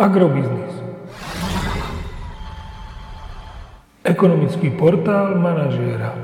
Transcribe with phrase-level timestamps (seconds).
[0.00, 0.72] Agrobiznis.
[4.00, 6.16] Ekonomický portál manažéra.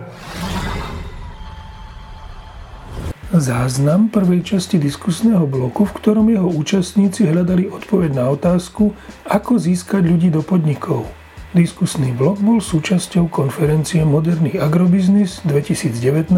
[3.36, 8.96] Záznam prvej časti diskusného bloku, v ktorom jeho účastníci hľadali odpoveď na otázku,
[9.28, 11.04] ako získať ľudí do podnikov.
[11.52, 16.32] Diskusný blok bol súčasťou konferencie Moderný agrobiznis 2019,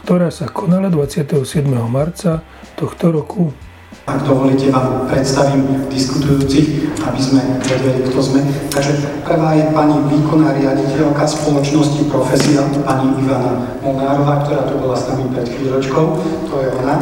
[0.00, 1.68] ktorá sa konala 27.
[1.84, 2.40] marca
[2.80, 3.52] tohto roku
[4.08, 8.40] ak dovolíte, vám predstavím diskutujúcich, aby sme vedeli, kto sme.
[8.72, 15.04] Takže prvá je pani výkonná riaditeľka spoločnosti Profesia, pani Ivana Molnárová, ktorá tu bola s
[15.12, 16.04] nami pred chvíľočkou.
[16.48, 16.94] To je ona.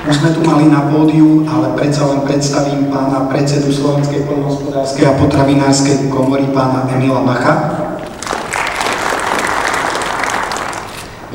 [0.00, 5.16] Už sme tu mali na pódiu, ale predsa len predstavím pána predsedu Slovenskej poľnohospodárskej a
[5.16, 7.89] potravinárskej komory, pána Emila Macha.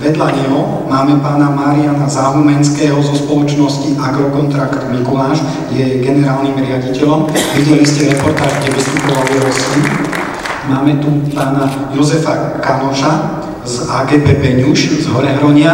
[0.05, 5.41] Vedľa neho máme pána Mariana Záhumenského zo spoločnosti Agrokontrakt Mikuláš,
[5.73, 7.26] je generálnym riaditeľom.
[7.58, 9.81] Videli ste reportáž, kde vystupoval jeho syn.
[10.70, 15.73] Máme tu pána Jozefa Kanoša z AGP Beňuš z Horehronia.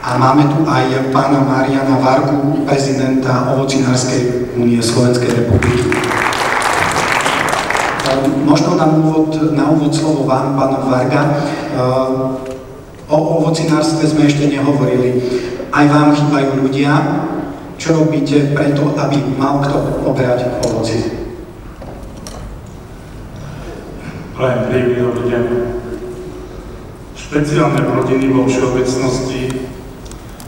[0.00, 5.84] A máme tu aj pána Mariana Varku, prezidenta Ovocinárskej únie Slovenskej republiky.
[8.42, 11.22] Možno na úvod, na úvod slovo vám, pán Varga.
[13.08, 15.22] O ovocinárstve sme ešte nehovorili.
[15.72, 16.92] Aj vám chýbajú ľudia.
[17.78, 21.22] Čo robíte preto, aby mal kto obrať ovoci?
[24.38, 25.44] Prajem príjemný dobrý deň.
[27.18, 29.42] Špeciálne rodiny vo všeobecnosti,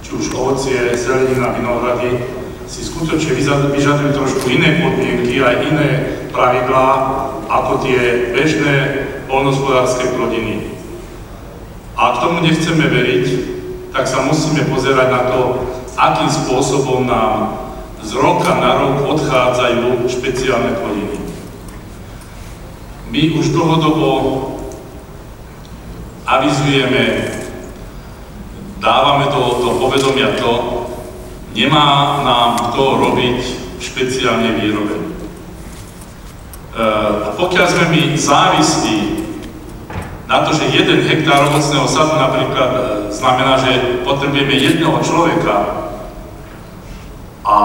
[0.05, 3.37] či už ovocie, zelenina, vinohrady, si skutočne
[3.73, 5.89] vyžadujú trošku iné podmienky, aj iné
[6.33, 6.89] pravidlá,
[7.49, 8.77] ako tie bežné
[9.29, 10.75] polnospodárske plodiny.
[11.95, 13.27] A k tomu nechceme veriť,
[13.95, 15.41] tak sa musíme pozerať na to,
[15.95, 17.63] akým spôsobom nám
[18.03, 21.17] z roka na rok odchádzajú špeciálne plodiny.
[23.09, 24.11] My už dlhodobo
[26.27, 27.31] avizujeme,
[28.83, 30.84] dávame do, do povedomia to,
[31.55, 33.39] nemá nám kto robiť
[33.79, 35.15] špeciálne výrobe.
[36.75, 38.99] A pokiaľ sme my závislí
[40.27, 42.81] na to, že jeden hektár ovocného sadu napríklad e,
[43.15, 45.87] znamená, že potrebujeme jedného človeka
[47.45, 47.57] a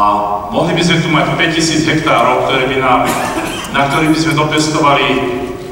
[0.51, 3.07] mohli by sme tu mať 5000 hektárov, ktoré by nám,
[3.71, 5.07] na ktorých by sme dopestovali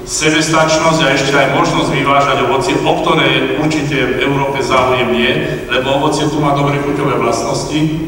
[0.08, 5.32] sebestačnosť a ešte aj možnosť vyvážať ovocie, o ktoré určite v Európe záujem je,
[5.68, 8.08] lebo ovocie tu má dobre chuťové vlastnosti.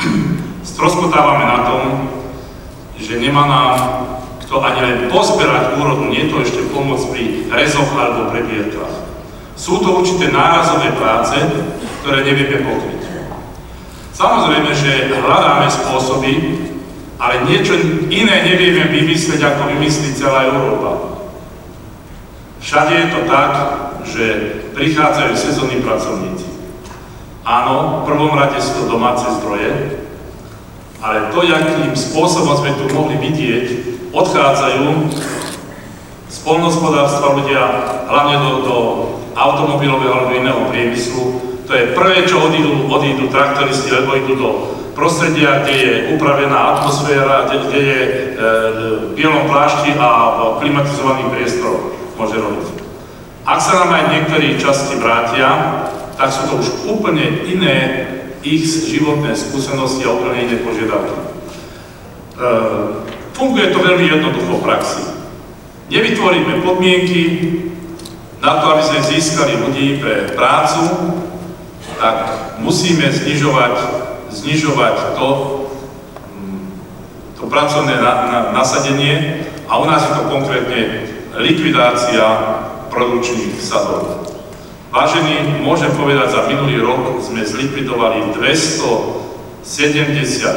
[0.72, 1.82] Stroskotávame na tom,
[2.96, 3.72] že nemá nám
[4.48, 8.96] to ani len pozberať úrodu, nie to ešte pomôcť pri rezoch alebo prebierkách.
[9.60, 11.36] Sú to určité nárazové práce,
[12.00, 13.00] ktoré nevieme pokryť.
[14.16, 16.32] Samozrejme, že hľadáme spôsoby,
[17.20, 17.76] ale niečo
[18.08, 21.09] iné nevieme vymyslieť, ako vymyslí celá Európa.
[22.60, 23.52] Všade je to tak,
[24.04, 24.24] že
[24.76, 26.44] prichádzajú sezónni pracovníci.
[27.40, 29.96] Áno, v prvom rade sú to domáce zdroje,
[31.00, 33.66] ale to, akým spôsobom sme tu mohli vidieť,
[34.12, 34.86] odchádzajú
[36.28, 37.64] z polnospodárstva ľudia,
[38.06, 38.76] hlavne do, do
[39.32, 41.40] automobilového alebo iného priemyslu.
[41.64, 44.50] To je prvé, čo odídu, odídu traktoristi, lebo idú do
[44.92, 51.99] prostredia, kde je upravená atmosféra, kde, kde je e, v bielom plášti a klimatizovaný priestor
[52.20, 52.68] môže robiť.
[53.48, 55.48] Ak sa nám aj niektorí časti vrátia,
[56.20, 58.06] tak sú to už úplne iné
[58.44, 61.16] ich životné skúsenosti a úplne iné požiadavky.
[61.16, 61.24] E,
[63.32, 65.02] Funguje to veľmi jednoducho v praxi.
[65.88, 67.20] Nevytvoríme podmienky
[68.44, 70.84] na to, aby sme získali ľudí pre prácu,
[71.96, 72.16] tak
[72.60, 73.74] musíme znižovať,
[74.28, 75.28] znižovať to,
[76.36, 76.60] mm,
[77.40, 80.80] to pracovné na, na, nasadenie a u nás je to konkrétne
[81.40, 82.24] likvidácia
[82.92, 84.28] produkčných sadov.
[84.90, 89.62] Vážení, môžem povedať, za minulý rok sme zlikvidovali 270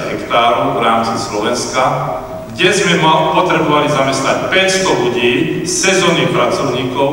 [0.09, 1.83] hektárov v rámci Slovenska,
[2.53, 3.01] kde sme
[3.33, 5.31] potrebovali zamestnať 500 ľudí,
[5.65, 7.09] sezónnych pracovníkov,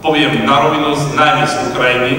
[0.00, 2.12] poviem na rovinu, najmä z Ukrajiny,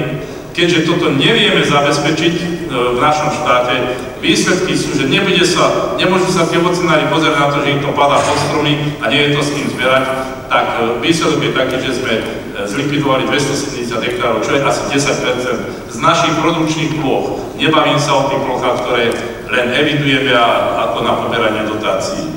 [0.53, 6.61] keďže toto nevieme zabezpečiť v našom štáte, výsledky sú, že nebude sa, nemôžu sa tie
[6.61, 9.49] ocenári pozerať na to, že im to padá pod stromy a nie je to s
[9.57, 10.03] kým zbierať,
[10.49, 12.23] tak e, výsledok je taký, že sme e,
[12.69, 17.41] zlikvidovali 270 hektárov, čo je asi 10 z našich produkčných ploch.
[17.57, 19.05] Nebavím sa o tých plochách, ktoré
[19.49, 20.31] len evidujeme
[20.77, 22.29] ako na poberanie dotácií.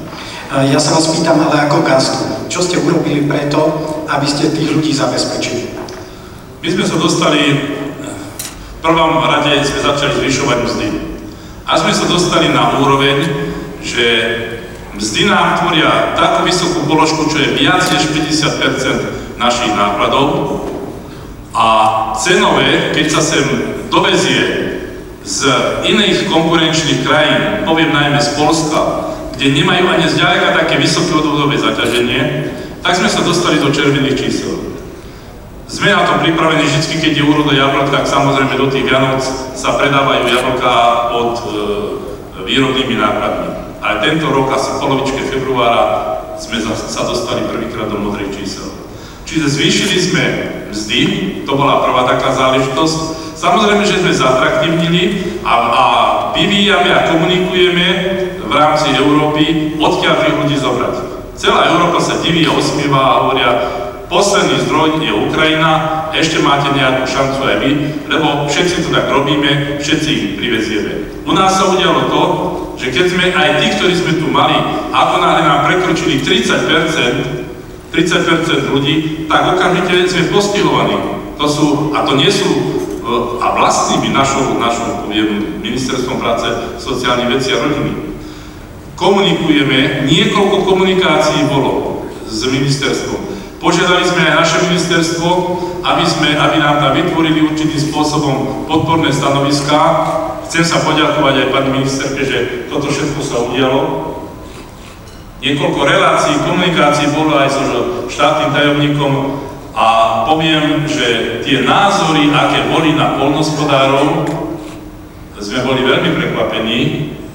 [0.53, 3.73] Ja sa vás pýtam ale ako gastu, čo ste urobili preto,
[4.05, 5.73] aby ste tých ľudí zabezpečili?
[6.61, 7.41] My sme sa dostali
[8.83, 10.89] prvom rade sme začali zvyšovať mzdy.
[11.71, 13.23] A sme sa dostali na úroveň,
[13.79, 14.07] že
[14.99, 20.59] mzdy nám tvoria takú vysokú položku, čo je viac než 50% našich nákladov.
[21.55, 21.67] A
[22.19, 23.45] cenové, keď sa sem
[23.87, 24.43] dovezie
[25.23, 25.47] z
[25.87, 28.81] iných konkurenčných krajín, poviem najmä z Polska,
[29.39, 32.51] kde nemajú ani zďaleka také vysoké odvodové zaťaženie,
[32.83, 34.72] tak sme sa dostali do červených čísel.
[35.73, 39.25] Sme na tom pripravení vždy, keď je úroda jablok, tak samozrejme do tých Vianoc
[39.57, 40.75] sa predávajú jablka
[41.09, 41.53] pod e,
[42.45, 43.81] výrobnými nákladmi.
[43.81, 45.83] Ale tento rok, asi v polovičke februára,
[46.37, 48.69] sme sa dostali prvýkrát do modrých čísel.
[49.25, 50.25] Čiže zvýšili sme
[50.77, 51.01] mzdy,
[51.49, 53.33] to bola prvá taká záležitosť.
[53.41, 55.03] Samozrejme, že sme zatraktívnili
[55.41, 55.85] a, a
[56.37, 57.87] vyvíjame a komunikujeme
[58.45, 60.95] v rámci Európy, odkiaľ tých ľudí zobrať.
[61.33, 63.51] Celá Európa sa diví a osmieva a hovoria,
[64.13, 67.71] posledný zdroj je Ukrajina, ešte máte nejakú šancu aj vy,
[68.13, 71.25] lebo všetci to tak robíme, všetci ich privezieme.
[71.25, 72.23] U nás sa udialo to,
[72.77, 74.53] že keď sme aj tí, ktorí sme tu mali,
[74.93, 77.43] ako náhle nám prekročili 30%
[77.93, 80.97] 30% ľudí, tak okamžite sme postihovaní.
[81.37, 82.49] To sú, a to nie sú
[83.37, 86.49] a vlastnými našou, našou poviem, ministerstvom práce,
[86.81, 88.17] sociálnych vecí a rodiny.
[88.97, 93.32] Komunikujeme, niekoľko komunikácií bolo s ministerstvom.
[93.63, 95.29] Požiadali sme aj naše ministerstvo,
[95.87, 99.79] aby, sme, aby nám tam vytvorili určitým spôsobom podporné stanoviská.
[100.51, 103.81] Chcem sa poďakovať aj pani ministerke, že toto všetko sa udialo.
[105.39, 107.63] Niekoľko relácií, komunikácií bolo aj so
[108.11, 109.13] štátnym tajomníkom
[109.79, 109.87] a
[110.27, 114.27] poviem, že tie názory, aké boli na polnospodárov,
[115.39, 116.79] sme boli veľmi prekvapení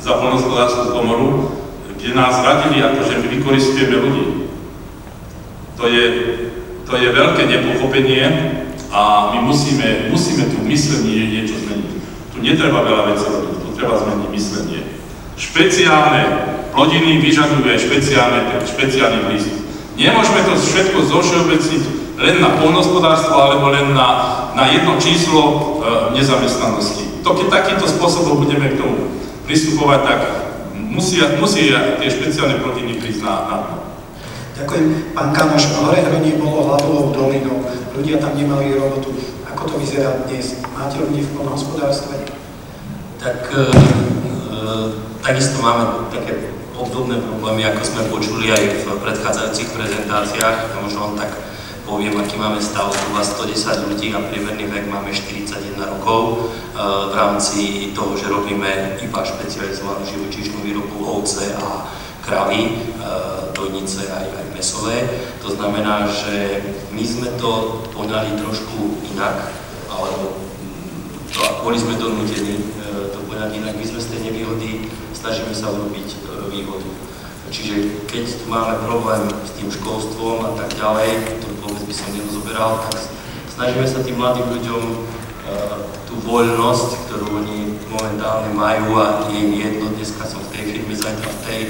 [0.03, 1.55] za polnospodárskú komoru,
[1.95, 4.46] kde nás radili, akože my vykoristujeme ľudí.
[5.77, 6.05] To je,
[6.89, 8.25] to je veľké nepochopenie
[8.89, 11.93] a my musíme, musíme tu myslenie niečo zmeniť.
[12.33, 13.29] Tu netreba veľa vecí
[13.61, 14.81] tu treba zmeniť myslenie.
[15.37, 16.21] Špeciálne
[16.73, 19.61] plodiny vyžadujú aj špeciálne, špeciálny prístup.
[19.97, 21.83] Nemôžeme to všetko zošeobecniť
[22.17, 24.09] len na polnospodárstvo alebo len na,
[24.57, 25.57] na jedno číslo e,
[26.17, 27.21] nezamestnanosti.
[27.21, 29.13] To, keď takýmto spôsobom budeme k tomu
[29.45, 30.19] pristupovať, tak
[30.73, 33.57] musí, musí tie špeciálne proteíny prísť na, na
[34.57, 35.13] Ďakujem.
[35.13, 37.61] Pán Kanoš, hore hronie bolo hladovou dolinou,
[37.93, 39.13] ľudia tam nemali robotu.
[39.45, 40.65] Ako to vyzerá dnes?
[40.73, 42.25] Máte ľudí v polnohospodárstve?
[43.21, 43.65] Tak e, e,
[45.21, 50.73] takisto máme také obdobné problémy, ako sme počuli aj v predchádzajúcich prezentáciách.
[50.81, 51.37] Možno tak
[51.85, 56.37] poviem, aký máme stav, zhruba 110 ľudí a priemerný vek máme 41 rokov e,
[56.81, 61.93] v rámci toho, že robíme iba špecializovanú živočíšnu výrobu ovce a
[62.27, 62.71] kravy, e,
[63.55, 64.97] dojnice aj, aj mesové.
[65.39, 66.59] To znamená, že
[66.91, 69.55] my sme to poňali trošku inak,
[69.87, 70.35] alebo
[71.31, 72.63] to, boli sme donútení e,
[73.15, 73.79] to poňať inak.
[73.79, 76.07] My sme z tej nevýhody, snažíme sa urobiť
[76.51, 76.91] výhodu.
[77.47, 82.11] Čiže keď tu máme problém s tým školstvom a tak ďalej, to vôbec by som
[82.11, 83.07] nerozoberal, tak
[83.55, 84.83] snažíme sa tým mladým ľuďom
[86.07, 91.27] tú voľnosť, ktorú oni momentálne majú a je jedno, dneska som v tej firme, zajtra
[91.27, 91.61] v tej,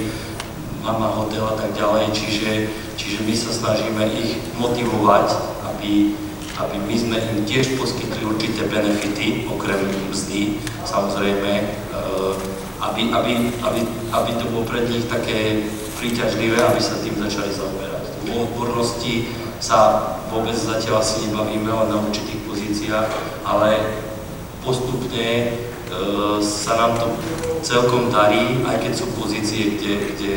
[0.82, 2.52] mama hotel a tak ďalej, čiže,
[2.96, 5.28] čiže my sa snažíme ich motivovať,
[5.74, 6.14] aby,
[6.58, 11.52] aby my sme im tiež poskytli určité benefity, okrem mzdy, samozrejme,
[11.94, 12.34] uh,
[12.82, 13.32] aby, aby,
[13.66, 13.80] aby,
[14.14, 15.66] aby to bolo pre nich také
[15.98, 18.04] príťažlivé, aby sa tým začali zaoberať.
[18.30, 19.26] O odbornosti
[19.58, 23.08] sa vôbec zatiaľ asi nebavíme len na určitých pozíciách,
[23.42, 23.82] ale
[24.62, 25.58] postupne
[26.44, 27.08] sa nám to
[27.64, 30.32] celkom darí, aj keď sú pozície, kde, kde,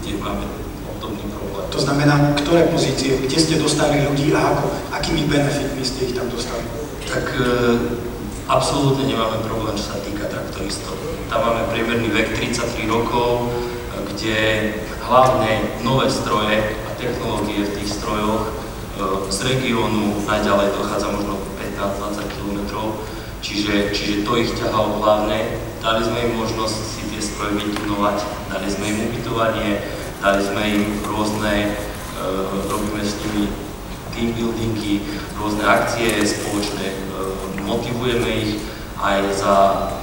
[0.00, 0.46] kde máme
[0.94, 1.66] obdobný problém.
[1.70, 6.30] To znamená, ktoré pozície, kde ste dostali ľudí a ako, akými benefitmi ste ich tam
[6.30, 6.62] dostali?
[7.10, 7.46] Tak e,
[8.46, 10.94] absolútne nemáme problém, čo sa týka traktoristov
[11.34, 13.50] tam máme priemerný vek 33 rokov,
[14.14, 14.70] kde
[15.02, 18.52] hlavne nové stroje a technológie v tých strojoch e,
[19.34, 22.23] z regiónu najďalej dochádza možno 15-20 km,
[23.54, 25.62] čiže, čiže to ich ťahalo hlavne.
[25.78, 28.18] Dali sme im možnosť si tie stroje vytunovať,
[28.50, 29.70] dali sme im ubytovanie,
[30.18, 32.26] dali sme im rôzne, e,
[32.66, 33.46] robíme s nimi
[34.10, 35.06] team buildingy,
[35.38, 36.96] rôzne akcie spoločné, e,
[37.62, 38.52] motivujeme ich
[38.98, 39.56] aj za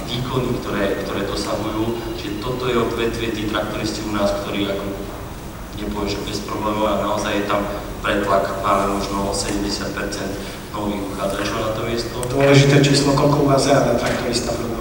[0.06, 2.16] výkony, ktoré, ktoré dosahujú.
[2.16, 4.86] Čiže toto je odvetvie, tí traktoristi u nás, ktorí ako
[5.76, 7.66] nepoviem, že bez problémov, a naozaj je tam
[8.00, 12.16] pretlak, máme možno 70% nových uchádzačov na to miesto.
[12.32, 14.72] Dôležité číslo, koľko u vás zájada traktorista v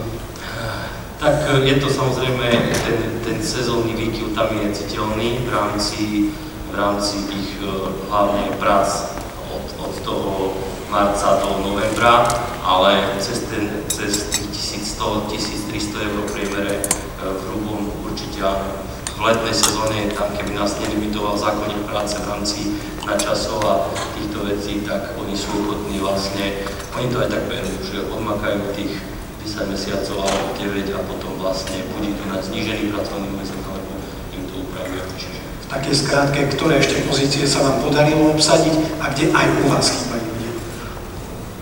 [1.21, 2.49] tak e, je to samozrejme,
[2.81, 6.33] ten, ten sezónny výkyv tam je citeľný v rámci,
[6.65, 9.13] v rámci tých uh, hlavne prác
[9.53, 10.57] od, od toho
[10.89, 12.25] marca do novembra,
[12.65, 16.81] ale cez, ten, cez 1100-1300 eur priemere
[17.21, 18.90] v hrubom určite áno
[19.21, 22.59] v letnej sezóne, tam keby nás nelimitoval zákonník práce v rámci
[23.05, 23.85] načasov a
[24.17, 26.65] týchto vecí, tak oni sú ochotní vlastne,
[26.97, 28.97] oni to aj tak berú, že odmakajú tých
[29.45, 33.91] 10 mesiacov alebo 9 a potom vlastne buď idú na znížený pracovný úvezok alebo
[34.33, 35.05] im to upravia.
[35.13, 35.37] Čiže...
[35.37, 39.85] V takej skrátke, ktoré ešte pozície sa vám podarilo obsadiť a kde aj u vás
[39.85, 40.53] chýbajú ľudia?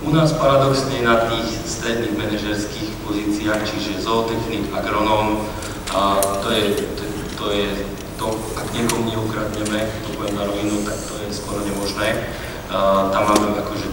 [0.08, 5.44] U nás paradoxne na tých stredných manažerských pozíciách, čiže zootechnik, agronóm,
[5.92, 6.64] a to je,
[6.96, 7.09] to je
[7.40, 7.72] to je,
[8.20, 8.28] to,
[8.60, 12.28] ak niekomu neukradneme, to poviem na rovinu, tak to je skoro nemožné.
[12.68, 13.88] Uh, tam máme akože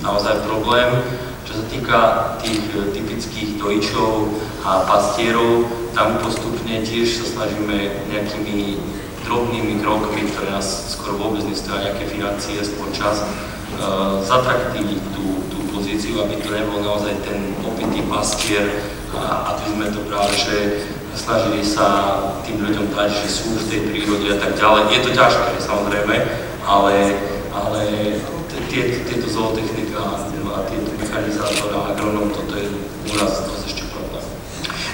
[0.00, 0.88] naozaj problém.
[1.48, 2.00] Čo sa týka
[2.44, 4.36] tých e, typických dojčov
[4.68, 5.64] a pastierov,
[5.96, 8.76] tam postupne tiež sa snažíme nejakými
[9.24, 15.58] drobnými krokmi, ktoré nás skoro vôbec nestoja nejaké financie, skôr čas, uh, zatraktívniť tú, tú
[15.72, 18.84] pozíciu, aby to nebol naozaj ten opitý pastier
[19.16, 20.56] a aby sme to práve, že
[21.18, 21.86] snažili sa
[22.46, 24.94] tým ľuďom dať, že sú v tej prírode a tak ďalej.
[24.94, 26.14] Je to ťažké, samozrejme,
[26.62, 26.94] ale,
[27.50, 27.80] ale
[28.70, 29.98] tie, tieto zootechnika
[30.48, 32.70] a tieto mechanizátor a agronóm, toto je
[33.10, 34.22] u nás dosť ešte problém.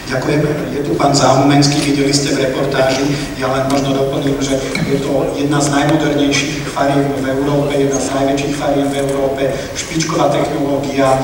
[0.09, 0.41] Ďakujem.
[0.73, 3.05] Je tu pán Záhumenský, videli ste v reportáži.
[3.37, 4.57] Ja len možno doplním, že
[4.89, 9.43] je to jedna z najmodernejších fariem v Európe, jedna z najväčších fariem v Európe,
[9.77, 11.21] špičková technológia,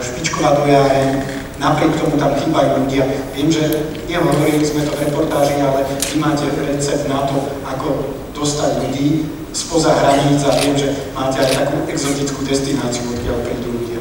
[0.00, 1.33] špičková dojáreň,
[1.64, 3.08] Napriek tomu tam chýbajú ľudia.
[3.32, 3.64] Viem, že
[4.04, 9.24] nehovorili sme to v reportáži, ale vy máte recept na to, ako dostať ľudí
[9.56, 13.96] spoza hraníc a viem, že máte aj takú exotickú destináciu, odkiaľ prídu ľudia.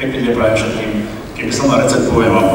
[0.00, 0.90] Pekný deň prajem všetkým.
[1.36, 2.48] Keby som mal recept, poviem vám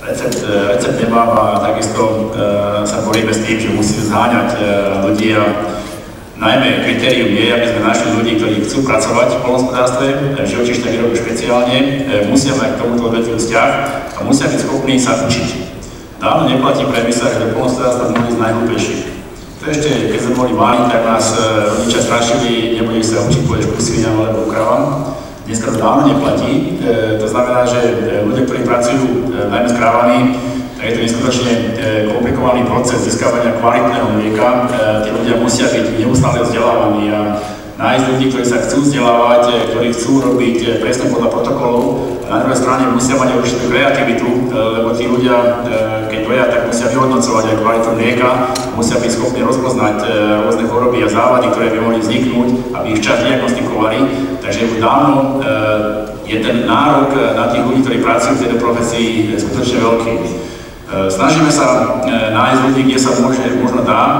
[0.00, 2.42] Recept, recept nemám a takisto e,
[2.82, 4.60] sa boríme s tým, že musíme zháňať e,
[5.06, 5.44] ľudí a
[6.40, 10.06] Najmä kritérium je, aby sme našli ľudí, ktorí chcú pracovať v polnospodárstve,
[10.40, 11.88] v živočíšnej výrobe špeciálne, e,
[12.32, 13.70] musia mať k tomuto odvetviu vzťah
[14.16, 15.48] a musia byť schopní sa učiť.
[16.16, 19.02] Dávno neplatí premisa, že do polnospodárstva sme z najhlúpejších.
[19.60, 21.40] To ešte, keď sme boli malí, tak nás e,
[21.76, 25.12] rodičia strašili, nebudeš sa učiť, pôjdeš ku sviniam alebo kravám.
[25.44, 26.80] Dneska to dávno neplatí.
[26.80, 27.80] E, to znamená, že
[28.24, 30.18] ľudia, ktorí pracujú najmä s krávami,
[30.86, 31.62] je to neskutočne e,
[32.08, 34.48] komplikovaný proces získavania kvalitného mlieka.
[34.48, 34.58] E,
[35.04, 37.20] tí ľudia musia byť neustále vzdelávaní a
[37.76, 41.82] nájsť ľudí, ktorí sa chcú vzdelávať, e, ktorí chcú robiť presne podľa protokolov.
[42.24, 45.66] A na druhej strane musia mať určitú kreativitu, lebo tí ľudia,
[46.06, 48.28] keď doja, tak musia vyhodnocovať aj kvalitu mlieka,
[48.78, 50.06] musia byť schopní rozpoznať
[50.46, 53.98] rôzne choroby a závady, ktoré by mohli vzniknúť, aby ich čas diagnostikovali.
[54.46, 55.42] Takže už dávno
[56.22, 60.14] je ten nárok na tých ľudí, ktorí pracujú v tejto profesii skutočne veľký.
[60.90, 64.02] E, snažíme sa e, nájsť ľudí, kde sa môže, možno dá.
[64.02, 64.18] E,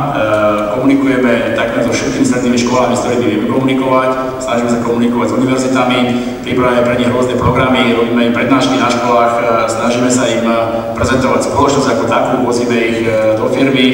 [0.78, 4.10] komunikujeme takmer so všetkými strednými školami, s ktorými vieme komunikovať.
[4.38, 5.98] Snažíme sa komunikovať s univerzitami,
[6.46, 10.46] pripravujeme pre nich rôzne programy, robíme im prednášky na školách, snažíme sa im
[10.94, 13.02] prezentovať spoločnosť ako takú, vozíme ich
[13.34, 13.86] do firmy,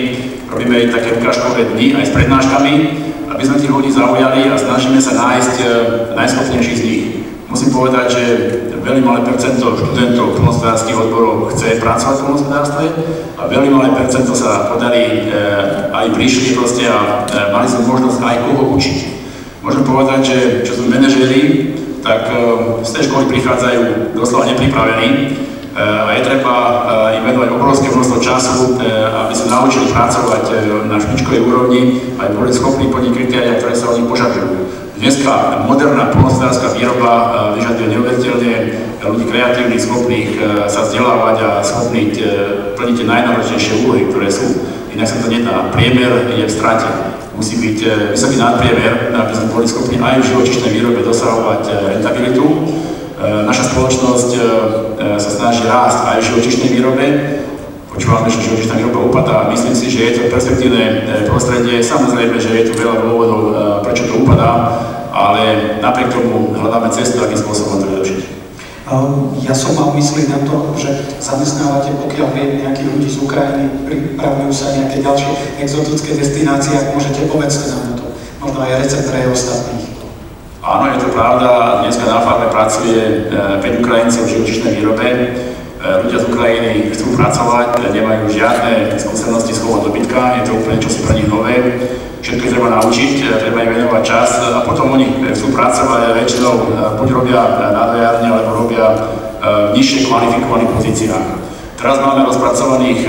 [0.52, 2.74] robíme im také ukážkové dny aj s prednáškami,
[3.32, 5.54] aby sme tých ľudí zaujali a snažíme sa nájsť
[6.12, 7.02] najschopnejších z nich.
[7.48, 8.22] Musím povedať, že
[8.86, 12.84] veľmi malé percento študentov plnospodárských odborov chce pracovať v plnospodárstve
[13.34, 18.22] a veľmi malé percento sa podarí, e, aj prišli proste a e, mali sme možnosť
[18.22, 18.98] aj koho učiť.
[19.66, 21.74] Môžem povedať, že čo sme manažeri,
[22.06, 22.34] tak e,
[22.86, 25.42] z tej školy prichádzajú doslova nepripravení
[25.76, 26.56] a je treba
[27.20, 28.80] im venovať obrovské množstvo času,
[29.12, 30.44] aby sa naučili pracovať
[30.88, 34.85] na špičkovej úrovni a boli schopní plniť kritéria, ktoré sa od nich požadujú.
[34.96, 38.52] Dneska moderná polnospodárska výroba e, vyžaduje neuveriteľne
[39.04, 40.38] ľudí kreatívnych, schopných e,
[40.72, 42.24] sa vzdelávať a schopných e,
[42.80, 44.56] plniť tie najnáročnejšie úlohy, ktoré sú.
[44.96, 45.68] Inak sa to nedá.
[45.76, 46.88] Priemer je v strate.
[47.36, 52.44] Musí byť vysoký nadpriemer, aby sme boli schopní aj v živočišnej výrobe dosahovať rentabilitu.
[53.20, 54.30] Naša spoločnosť
[55.20, 57.04] sa snaží rásť aj v živočišnej výrobe,
[57.96, 60.84] počúvame, že živočišná výroba upadá a myslím si, že je to perspektívne
[61.24, 61.80] prostredie.
[61.80, 63.40] Samozrejme, že je tu veľa dôvodov,
[63.88, 64.52] prečo to upadá,
[65.16, 68.20] ale napriek tomu hľadáme cestu, akým spôsobom to vylepšiť.
[69.42, 74.52] Ja som mal mysli na to, že zamestnávate, pokiaľ viem, nejakých ľudí z Ukrajiny, pripravujú
[74.52, 78.06] sa nejaké ďalšie exotické destinácie, ak môžete, povedzte nám to.
[78.38, 79.90] Možno aj recept pre ostatných.
[80.62, 81.82] Áno, je to pravda.
[81.82, 85.06] Dneska na farme pracuje 5 e, Ukrajincov v živočišnej výrobe.
[85.86, 90.82] E, ľudia z Ukrajiny chcú pracovať, nemajú žiadne skúsenosti s chovom dobytka, je to úplne
[90.82, 91.54] čosi pre nich nové
[92.26, 96.54] všetko treba naučiť, e, treba im venovať čas a potom oni chcú pracovať a väčšinou
[96.58, 96.62] e,
[96.98, 97.40] buď robia
[97.70, 98.96] na dojárne, alebo robia e,
[99.70, 101.26] v nižšie kvalifikovaných pozíciách.
[101.76, 103.04] Teraz máme rozpracovaných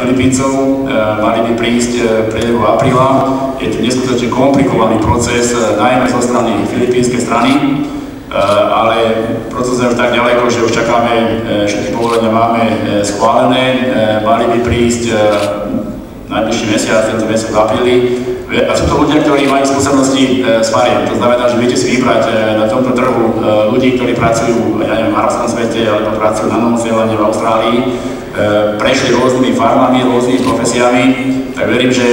[0.00, 0.88] Filipíncov,
[1.20, 2.00] mali by prísť
[2.32, 3.28] priebehu apríla.
[3.60, 7.52] Je to neskutočne komplikovaný proces, najmä zo strany filipínskej strany,
[8.72, 8.96] ale
[9.50, 12.62] proces je už tak ďaleko, že už čakáme, všetky povolenia máme
[13.06, 13.64] schválené,
[14.26, 15.14] mali by prísť
[16.26, 17.96] najbližší mesiac, tento mesiac v apríli.
[18.46, 21.02] A sú to ľudia, ktorí majú skúsenosti s fariem.
[21.10, 23.42] To znamená, že viete si vybrať na tomto trhu
[23.74, 27.78] ľudí, ktorí pracujú, ja neviem, v arabskom svete, alebo pracujú na Novom Zélande, v Austrálii,
[28.78, 31.04] prešli rôznymi farmami, rôznymi profesiami,
[31.58, 32.06] tak verím, že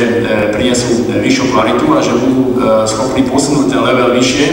[0.54, 2.58] prinesú vyššiu kvalitu a že budú
[2.90, 4.48] schopní posunúť ten level vyššie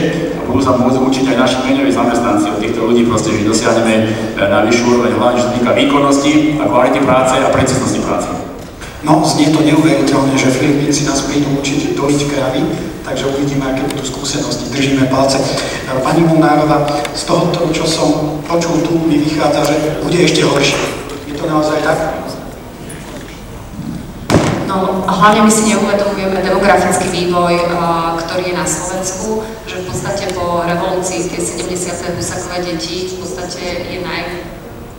[0.59, 4.05] sa môcť učiť aj naši meňoví zamestnanci od týchto ľudí, proste, že dosiahneme e,
[4.43, 8.29] na vyššiu úroveň, hlavne čo týka výkonnosti a kvality práce a preciznosti práce.
[9.07, 12.61] No, znie to neuveriteľne, že Filipínci nás prídu učiť dojiť kravy,
[13.07, 14.69] takže uvidíme, aké budú skúsenosti.
[14.75, 15.39] Držíme palce.
[15.89, 20.77] Pani Molnárova, z toho, čo som počul tu, mi vychádza, že bude ešte horšie.
[21.31, 22.21] Je to naozaj tak?
[24.71, 27.59] No, hlavne my si neuvedomujeme demografický vývoj,
[28.23, 32.15] ktorý je na Slovensku, že v podstate po revolúcii tie 70.
[32.15, 34.47] husakové deti v podstate je naj,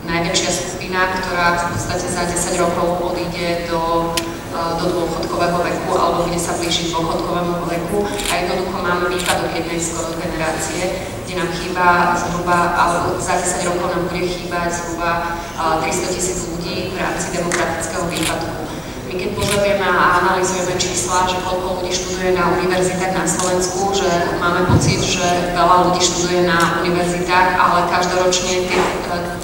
[0.04, 4.12] najväčšia skupina, ktorá v podstate za 10 rokov odíde do,
[4.52, 10.12] do dôchodkového veku alebo bude sa blížiť dôchodkovému veku a jednoducho máme výpadok jednej skoro
[10.20, 15.40] generácie, kde nám chýba zhruba, alebo za 10 rokov nám bude chýbať zhruba
[15.80, 18.71] 300 e, tisíc ľudí v rámci demografického výpadku.
[19.12, 24.08] My keď pozrieme a analizujeme čísla, že koľko ľudí študuje na univerzitách na Slovensku, že
[24.40, 28.80] máme pocit, že veľa ľudí študuje na univerzitách, ale každoročne tie,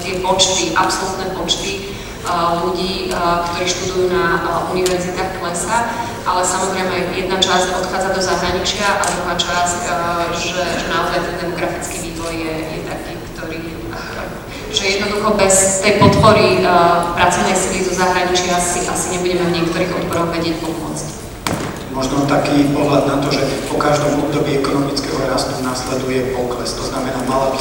[0.01, 1.93] tie počty, absolútne počty
[2.65, 4.41] ľudí, ktorí študujú na
[4.73, 5.85] univerzitách klesa,
[6.25, 9.79] ale samozrejme jedna časť odchádza do zahraničia a druhá časť,
[10.33, 13.18] že, že naozaj ten demografický vývoj je, je taký,
[14.69, 19.91] že jednoducho bez tej podpory uh, pracovnej sily zo zahraničia si asi nebudeme v niektorých
[19.97, 21.07] odboroch vedieť pomôcť.
[21.89, 26.77] Možno taký pohľad na to, že po každom období ekonomického rastu následuje pokles.
[26.77, 27.59] To znamená, mala by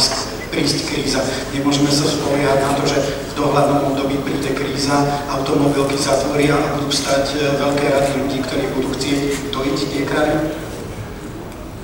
[0.52, 1.20] prísť kríza.
[1.50, 4.94] Nemôžeme sa spoliehať na to, že v dohľadnom období príde kríza,
[5.32, 9.20] automobilky zatvoria a budú stať e, veľké rady ľudí, ktorí budú chcieť
[9.54, 10.67] dojiť tie krajiny?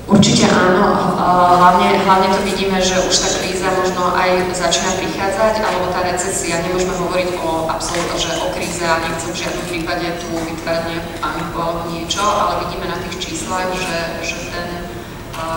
[0.05, 1.17] Určite áno,
[1.57, 6.61] hlavne, hlavne to vidíme, že už tá kríza možno aj začína prichádzať, alebo tá recesia,
[6.61, 11.11] nemôžeme hovoriť o absolútne, že o kríze a nechcem v žiadnom prípade tu vytvárať nejakú
[11.25, 14.69] alebo niečo, ale vidíme na tých číslach, že, že ten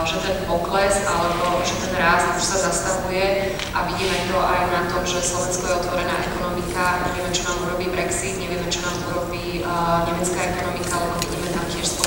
[0.02, 4.82] že ten pokles alebo že ten rast už sa zastavuje a vidíme to aj na
[4.90, 9.62] tom, že Slovensko je otvorená ekonomika, nevieme, čo nám urobí Brexit, nevieme, čo nám urobí
[9.62, 11.37] uh, nemecká ekonomika, lebo vidíme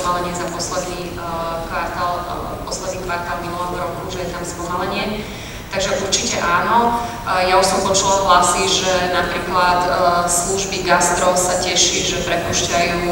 [0.02, 5.22] spomalenie za posledný uh, kvartál, uh, posledný kvartál minulého roku, že je tam spomalenie.
[5.72, 7.00] Takže určite áno.
[7.48, 9.80] Ja už som počula hlasy, že napríklad
[10.28, 13.08] služby gastro sa teší, že prepušťajú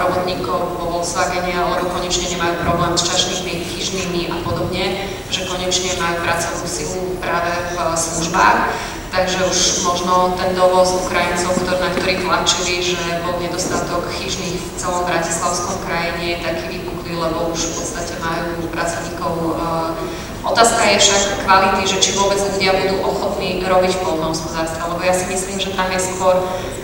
[0.00, 6.16] robotníkov vo Volkswagene, alebo konečne nemajú problém s čašnými, chyžnými a podobne, že konečne majú
[6.24, 8.72] pracovnú silu práve v službách.
[9.12, 12.96] Takže už možno ten dovoz Ukrajincov, ktor, na ktorých tlačili, že
[13.28, 18.16] bol nedostatok chyžných v celom Bratislavskom kraji, nie je taký vypuklý, lebo už v podstate
[18.24, 19.32] majú pracovníkov
[20.42, 25.14] Otázka je však kvality, že či vôbec ľudia budú ochotní robiť v polnohospodárstve, lebo ja
[25.14, 26.34] si myslím, že tam je skôr,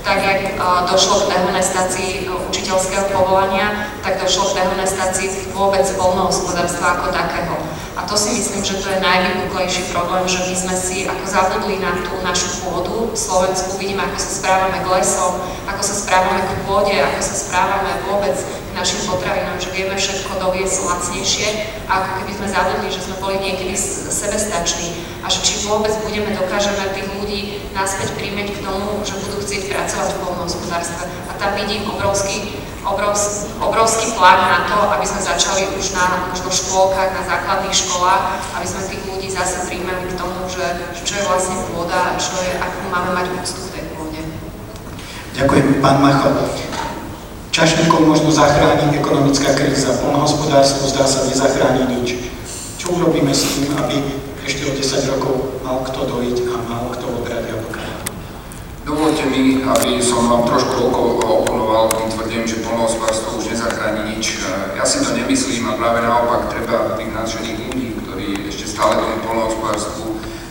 [0.07, 0.55] tak jak
[0.87, 7.59] došlo k dehonestácii učiteľského povolania, tak došlo k dehonestácii vôbec polnohospodárstva ako takého.
[7.99, 11.83] A to si myslím, že to je najvypuklejší problém, že my sme si ako zabudli
[11.83, 15.35] na tú našu pôdu v Slovensku, vidíme, ako sa správame k lesom,
[15.67, 18.39] ako sa správame k pôde, ako sa správame vôbec
[18.79, 21.49] našim potravinám, že vieme všetko doviesť lacnejšie,
[21.91, 23.75] ako keby sme zabudli, že sme boli niekedy
[24.07, 27.41] sebestační a že či vôbec budeme, dokážeme tých ľudí
[27.75, 31.03] naspäť príjmeť k tomu, že budú chcieť pracovať v polnohospodárstve.
[31.27, 36.49] A tam vidím obrovský, obrovský, obrovský plán na to, aby sme začali už na možno
[36.49, 38.25] škôlkach, na základných školách,
[38.57, 40.65] aby sme tých ľudí zase príjmali k tomu, že,
[41.05, 44.21] čo je vlastne pôda a čo je, ako máme mať úctu v tej pôde.
[45.37, 46.31] Ďakujem, pán Macho.
[47.53, 52.31] Čašníkov možno zachrániť ekonomická kríza, polnohospodárstvo zdá sa nezachráni nič.
[52.79, 53.99] Čo urobíme s tým, aby
[54.47, 57.83] ešte o 10 rokov mal kto dojiť a mal kto obrať jablka?
[58.87, 64.41] Dovolte mi, aby som vám trošku oponoval, kým tvrdím, že polnohospodárstvo už nezachráni nič.
[64.75, 69.21] Ja si to nemyslím a práve naopak treba tých nadšených ľudí, ktorí ešte stále tomu
[69.25, 70.05] polnohospodárstvu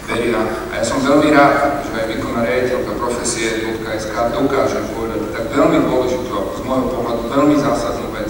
[0.07, 0.39] veria.
[0.69, 3.47] A ja som veľmi rád, že aj výkonná riaditeľka profesie
[3.81, 8.29] .sk dokáže povedať tak veľmi dôležitú z môjho pohľadu veľmi zásadnú vec.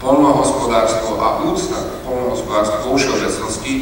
[0.00, 3.72] Polnohospodárstvo a úcta k polnohospodárstvu vo všeobecnosti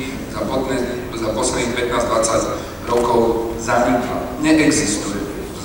[1.15, 3.21] za posledných 15-20 rokov
[3.59, 4.19] zanikla.
[4.43, 5.12] Neexistuje.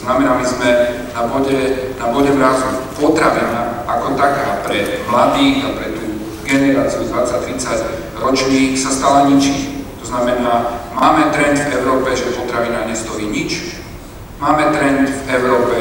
[0.07, 0.69] Znamená, my sme
[1.11, 1.59] na bode,
[1.99, 2.79] na bode mrazu.
[2.95, 9.83] Potravina ako taká pre mladých a pre tú generáciu 20-30 ročných sa stala ničí.
[9.99, 13.83] To znamená, máme trend v Európe, že potravina nestojí nič.
[14.39, 15.75] Máme trend v Európe,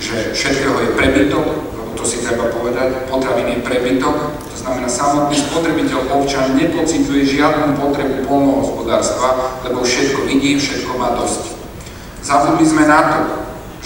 [0.00, 1.44] že všetkého je prebytok,
[1.76, 4.16] lebo to si treba povedať, potravín je prebytok.
[4.40, 11.60] To znamená, samotný spotrebiteľ občan nepocituje žiadnu potrebu polnohospodárstva, lebo všetko vidí, všetko má dosť.
[12.24, 13.20] Zabudli sme na to,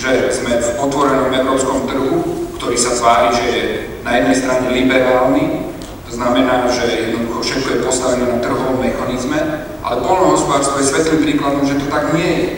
[0.01, 2.25] že sme v otvorenom európskom trhu,
[2.57, 3.65] ktorý sa tvári, že je
[4.01, 5.69] na jednej strane liberálny,
[6.09, 11.69] to znamená, že jednoducho všetko je postavené na trhovom mechanizme, ale polnohospodárstvo je svetlým príkladom,
[11.69, 12.49] že to tak nie je.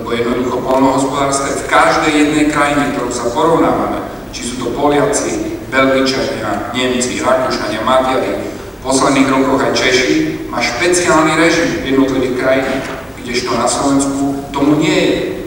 [0.00, 6.72] Lebo jednoducho polnohospodárstvo v každej jednej krajine, ktorú sa porovnávame, či sú to Poliaci, Belgičania,
[6.72, 12.84] Nemci, Rakúšania, Maďari, v posledných rokoch aj Češi, má špeciálny režim v jednotlivých krajinách,
[13.20, 15.37] kdežto na Slovensku tomu nie je.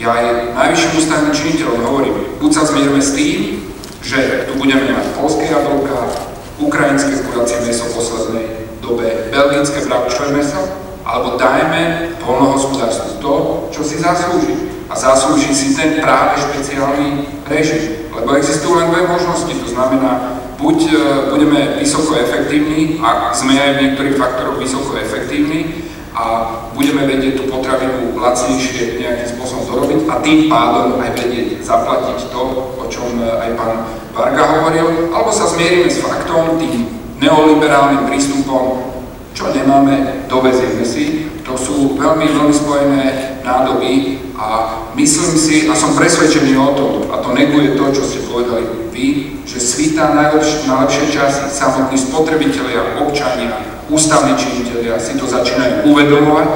[0.00, 3.68] Ja aj najvyšším ústavným činiteľom hovorím, buď sa zmierme s tým,
[4.00, 6.08] že tu budeme mať polské jablka,
[6.56, 8.46] ukrajinské kuracie meso v poslednej
[8.80, 10.56] dobe, belgické bravčové meso,
[11.04, 13.34] alebo dajme polnohospodárstvu to,
[13.76, 14.72] čo si zaslúži.
[14.88, 18.08] A zaslúži si ten práve špeciálny režim.
[18.08, 20.92] Lebo existujú len dve možnosti, to znamená, buď e,
[21.28, 26.24] budeme vysoko efektívni, a sme aj v niektorých faktoroch vysoko efektívni, a
[26.74, 32.42] budeme vedieť tú potravinu lacnejšie nejakým spôsobom dorobiť a tým pádom aj vedieť zaplatiť to,
[32.78, 33.74] o čom e, aj pán
[34.10, 36.90] Varga hovoril, alebo sa zmierime s faktom, tým
[37.22, 38.90] neoliberálnym prístupom,
[39.36, 41.30] čo nemáme, dovezieme si.
[41.46, 43.02] To sú veľmi, veľmi spojené
[43.46, 44.48] nádoby a
[44.96, 49.36] myslím si, a som presvedčený o tom, a to neguje to, čo ste povedali vy,
[49.44, 53.60] že svítá najlepšie, najlepšie časy, samotní spotrebitelia, občania,
[53.92, 56.48] ústavní činiteľia si to začínajú uvedomovať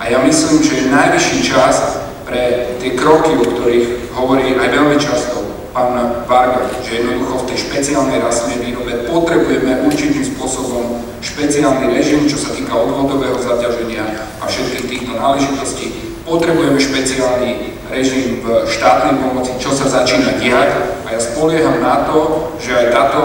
[0.00, 4.96] a ja myslím, že je najvyšší čas pre tie kroky, o ktorých hovorí aj veľmi
[4.96, 5.44] často
[5.76, 5.92] pán
[6.24, 12.56] Varga, že jednoducho v tej špeciálnej rastlinnej výrobe potrebujeme určitým spôsobom špeciálny režim, čo sa
[12.56, 14.08] týka odvodového zaťaženia
[14.40, 16.05] a všetkých týchto náležitostí.
[16.26, 20.74] Potrebujeme špeciálny režim v štátnej pomoci, čo sa začína diať
[21.06, 23.22] a ja spolieham na to, že aj táto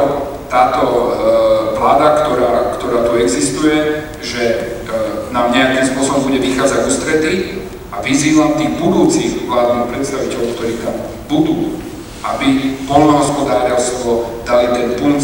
[0.51, 1.09] táto e,
[1.79, 4.55] vláda, ktorá, ktorá tu existuje, že e,
[5.31, 7.33] nám nejakým spôsobom bude vychádzať ústrety.
[7.91, 10.95] A vyzývam tých budúcich vládnych predstaviteľov, ktorí tam
[11.27, 11.75] budú,
[12.23, 15.19] aby polnohospodárstvo dali ten punc,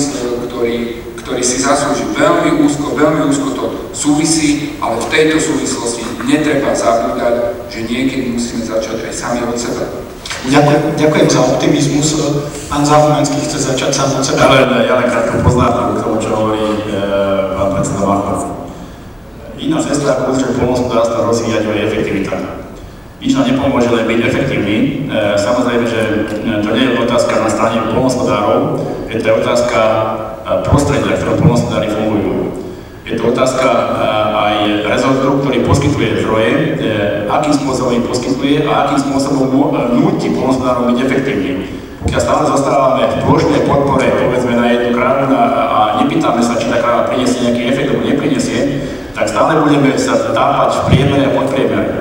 [0.51, 2.07] ktorý, ktorý si zaslúži.
[2.15, 8.63] Veľmi úzko, veľmi úzko to súvisí, ale v tejto súvislosti netreba zabúdať, že niekedy musíme
[8.63, 10.07] začať aj sami od seba.
[10.47, 12.09] Ďakujem, ďakujem za optimizmus.
[12.71, 14.39] Pán Závomenský chce začať sám od seba.
[14.39, 16.95] Ja len, ja len krátko poznávam k tomu, čo hovorí e,
[17.59, 18.39] pán predseda Machov.
[19.59, 22.35] Iná cesta, ako určite polnospodárstva rozvíjať, je efektivita.
[23.19, 24.75] Nič nám nepomôže len byť efektívny.
[25.11, 25.99] E, samozrejme, že
[26.63, 28.79] to nie je otázka na strane polnospodárov,
[29.11, 29.79] je to otázka
[30.67, 32.55] prostredia, v ktorom polnospodári fungujú.
[33.07, 33.67] Je to otázka
[34.35, 36.51] aj rezortu, ktorý poskytuje zdroje,
[37.31, 39.47] akým spôsobom ich poskytuje a akým spôsobom
[39.95, 41.71] nutí polnospodárov byť efektívny.
[42.03, 46.83] Keď stále zostávame v plošnej podpore, povedzme na jednu krávu a nepýtame sa, či tá
[46.83, 48.59] kráva priniesie nejaký efekt alebo nepriniesie,
[49.15, 51.91] tak stále budeme sa tápať v priemere a podpriemere.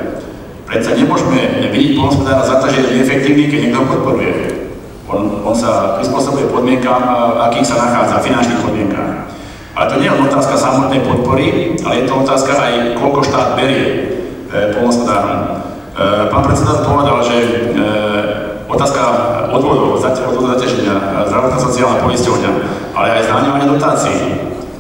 [0.67, 4.33] Predsa nemôžeme vidieť polnospodára za to, že je neefektívny, keď niekto podporuje.
[5.17, 7.01] On, on sa prispôsobuje podmienkám,
[7.49, 9.13] akých sa nachádza, finančných podmienkách.
[9.77, 13.85] Ale to nie je otázka samotnej podpory, ale je to otázka aj, koľko štát berie
[13.89, 13.97] e,
[14.77, 15.41] polnospodárom.
[15.97, 17.49] E, pán predseda povedal, že e,
[18.69, 19.03] otázka
[19.53, 22.51] odvodov, odvodov zaťaženia, zdravotná sociálna poisťovňa,
[22.97, 24.21] ale aj zdaňovanie dotácií.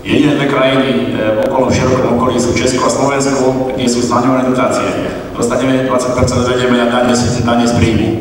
[0.07, 4.49] Jediné dve krajiny e, okolo, v širokom okolí sú Česko a Slovensko, kde sú zdaňované
[4.49, 4.87] dotácie.
[5.35, 8.16] Dostaneme 20% vedieme na dane z príjmu.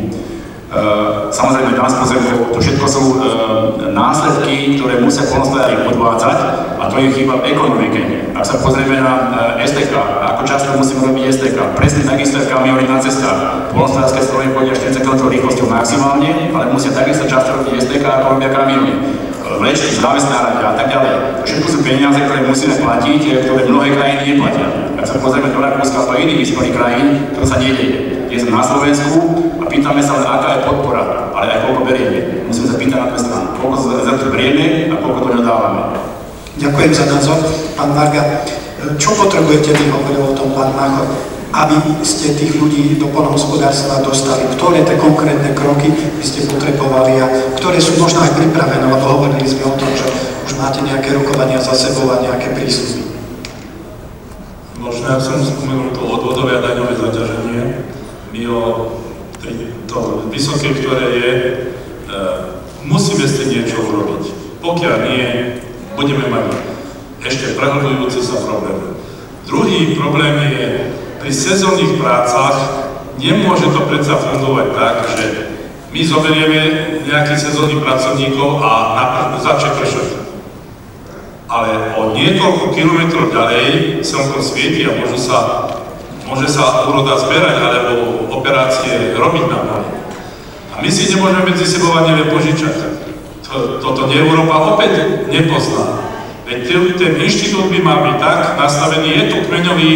[0.76, 3.24] Uh, samozrejme, Dánsko zemko, to všetko sú uh,
[3.96, 6.38] následky, ktoré musia polnospodári odvádzať
[6.76, 8.02] a to je chyba v ekonomike.
[8.36, 9.14] Ak sa pozrieme na
[9.56, 13.72] uh, STK, ako často musíme robiť STK, presne takisto je kamiony na cestách.
[13.72, 18.52] Polnospodárske stroje chodia 40 km rýchlosťou maximálne, ale musia takisto často robiť STK, ako robia
[18.52, 18.92] kamiony
[19.56, 21.14] vlečky, zamestnárať a tak ďalej.
[21.40, 24.68] To všetko sú peniaze, ktoré musíme platiť, ktoré mnohé krajiny neplatia.
[25.00, 28.28] Ak sa pozrieme do Rakúska a iných vyspelých krajín, to sa nedieje.
[28.28, 32.46] Je sme na Slovensku a pýtame sa aká je podpora, ale aj koľko berieme.
[32.46, 33.46] Musíme sa pýtať na dve strany.
[33.58, 35.82] Koľko za to berieme a koľko to nedávame.
[36.62, 37.40] Ďakujem za názor.
[37.74, 38.46] Pán Varga,
[39.02, 41.10] čo potrebujete vy, hovoril o tom pán Máchor,
[41.50, 44.46] aby ste tých ľudí do polnohospodárstva dostali?
[44.54, 47.26] Ktoré tie konkrétne kroky by ste potrebovali a
[47.58, 50.06] ktoré sú možno aj pripravené, lebo hovorili sme o tom, že
[50.46, 53.18] už máte nejaké rokovania za sebou a nejaké prísluby.
[54.78, 57.62] Možno, ja som spomenul to odvodové a daňové zaťaženie.
[58.30, 58.40] My
[59.96, 61.54] ho vysoké, ktoré je, e,
[62.84, 64.24] musíme s tým niečo urobiť.
[64.60, 65.28] Pokiaľ nie,
[65.96, 66.76] budeme mať
[67.26, 69.02] ešte prehlbujúce sa problémy.
[69.50, 70.66] Druhý problém je,
[71.22, 72.86] pri sezónnych prácach
[73.18, 75.26] nemôže to predsa fungovať tak, že
[75.90, 76.62] my zoberieme
[77.08, 78.72] nejakých sezónnych pracovníkov a
[79.42, 80.08] začne pršať.
[81.50, 85.66] Ale o niekoľko kilometrov ďalej slnko svieti a môže sa,
[86.26, 89.90] môže sa úroda zberať alebo operácie robiť na poli.
[90.76, 92.76] A my si nemôžeme medzi sebou ani požičať.
[93.48, 96.04] To, toto Európa opäť nepozná.
[96.46, 99.90] Veď ten inštitút by mal byť tak nastavený, je tu kmeňový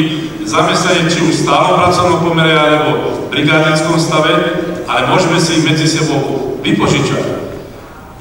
[0.48, 4.34] zamestnanec, či už stále pracovnom pomere alebo brigádickom stave,
[4.90, 7.22] ale môžeme si ich medzi sebou vypožičať.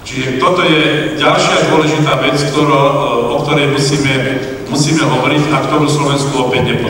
[0.05, 2.73] Čiže toto je ďalšia dôležitá vec, ktorú,
[3.33, 6.81] o ktorej musíme, musíme hovoriť a ktorú Slovensku opäť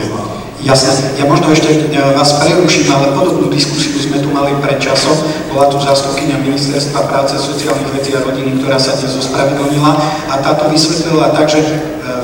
[0.59, 0.75] nepozná.
[0.75, 5.15] Jasne, ja možno ešte e, vás preruším, ale podobnú diskusiu sme tu mali pred časom.
[5.51, 9.91] Bola tu zástupkynia Ministerstva práce, sociálnych vecí a rodiny, ktorá sa dnes ospravedlnila
[10.29, 11.71] a táto vysvetlila tak, že e,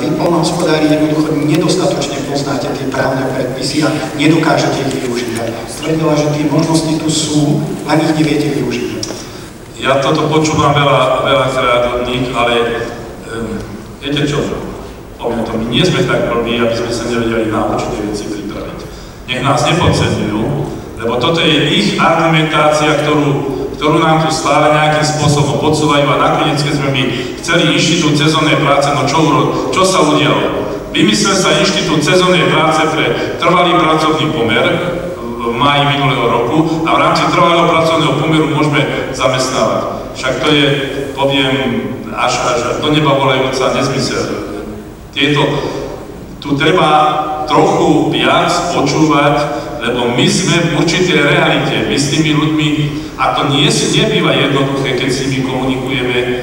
[0.04, 3.88] vy polnohospodári jednoducho nedostatočne poznáte tie právne predpisy a
[4.20, 5.48] nedokážete ich využívať.
[5.80, 9.04] Tvrdila, že tie možnosti tu sú, len ich neviete využívať.
[9.76, 12.80] Ja toto počúvam veľa, veľakrát od nich, ale
[13.28, 13.60] um,
[14.00, 14.40] viete čo,
[15.32, 18.78] my nie sme tak blbí, aby sme sa nevedeli na určité veci pripraviť.
[19.26, 20.42] Nech nás nepodceňujú,
[21.02, 23.28] lebo toto je ich argumentácia, ktorú,
[23.74, 27.02] ktorú nám tu stále nejakým spôsobom podsúvajú a nakoniec, keď sme my
[27.42, 29.18] chceli inštitút sezónnej práce, no čo,
[29.72, 30.68] čo sa udialo?
[30.94, 34.64] Vymyslel sa inštitút sezónnej práce pre trvalý pracovný pomer
[35.20, 39.82] v máji minulého roku a v rámci trvalého pracovného pomeru môžeme zamestnávať.
[40.16, 40.66] Však to je,
[41.12, 41.52] poviem,
[42.16, 44.55] až, až do neba volajúca nezmysel
[45.16, 45.42] tieto,
[46.44, 46.88] tu treba
[47.48, 49.36] trochu viac počúvať,
[49.80, 52.68] lebo my sme v určitej realite, my s tými ľuďmi,
[53.16, 56.36] a to nie nebýva jednoduché, keď s nimi komunikujeme, e,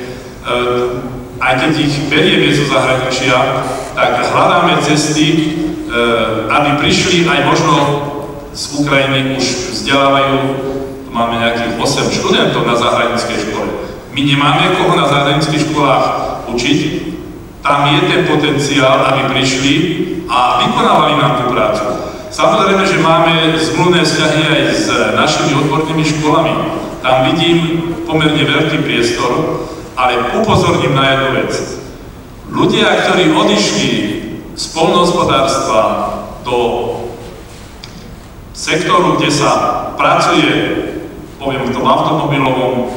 [1.37, 3.37] aj keď ich berieme zo zahraničia,
[3.93, 5.41] tak hľadáme cesty, e,
[6.49, 7.73] aby prišli aj možno
[8.57, 9.45] z Ukrajiny už
[9.77, 10.39] vzdelávajú,
[11.13, 13.69] máme nejakých 8 študentov na zahraničnej škole.
[14.13, 16.05] My nemáme koho na zahraničných školách
[16.49, 17.12] učiť,
[17.63, 19.73] tam je ten potenciál, aby prišli
[20.27, 21.83] a vykonávali nám tú prácu.
[22.27, 26.53] Samozrejme, že máme zmluvné vzťahy aj s našimi odbornými školami.
[26.99, 29.63] Tam vidím pomerne veľký priestor,
[29.95, 31.53] ale upozorním na jednu vec.
[32.51, 33.91] Ľudia, ktorí odišli
[34.59, 35.81] z polnohospodárstva
[36.43, 36.57] do
[38.51, 39.51] sektoru, kde sa
[39.95, 40.51] pracuje,
[41.39, 42.91] poviem v tom automobilovom,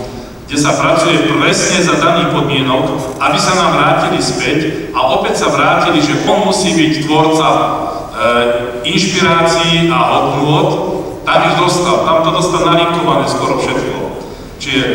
[0.47, 4.59] kde sa pracuje presne za daných podmienok, aby sa nám vrátili späť
[4.95, 7.65] a opäť sa vrátili, že on musí byť tvorca e,
[8.87, 10.71] inšpirácií a hodnôt,
[11.27, 14.23] tam ich dostal, tam to dostal nalinkované skoro všetko.
[14.63, 14.87] Čiže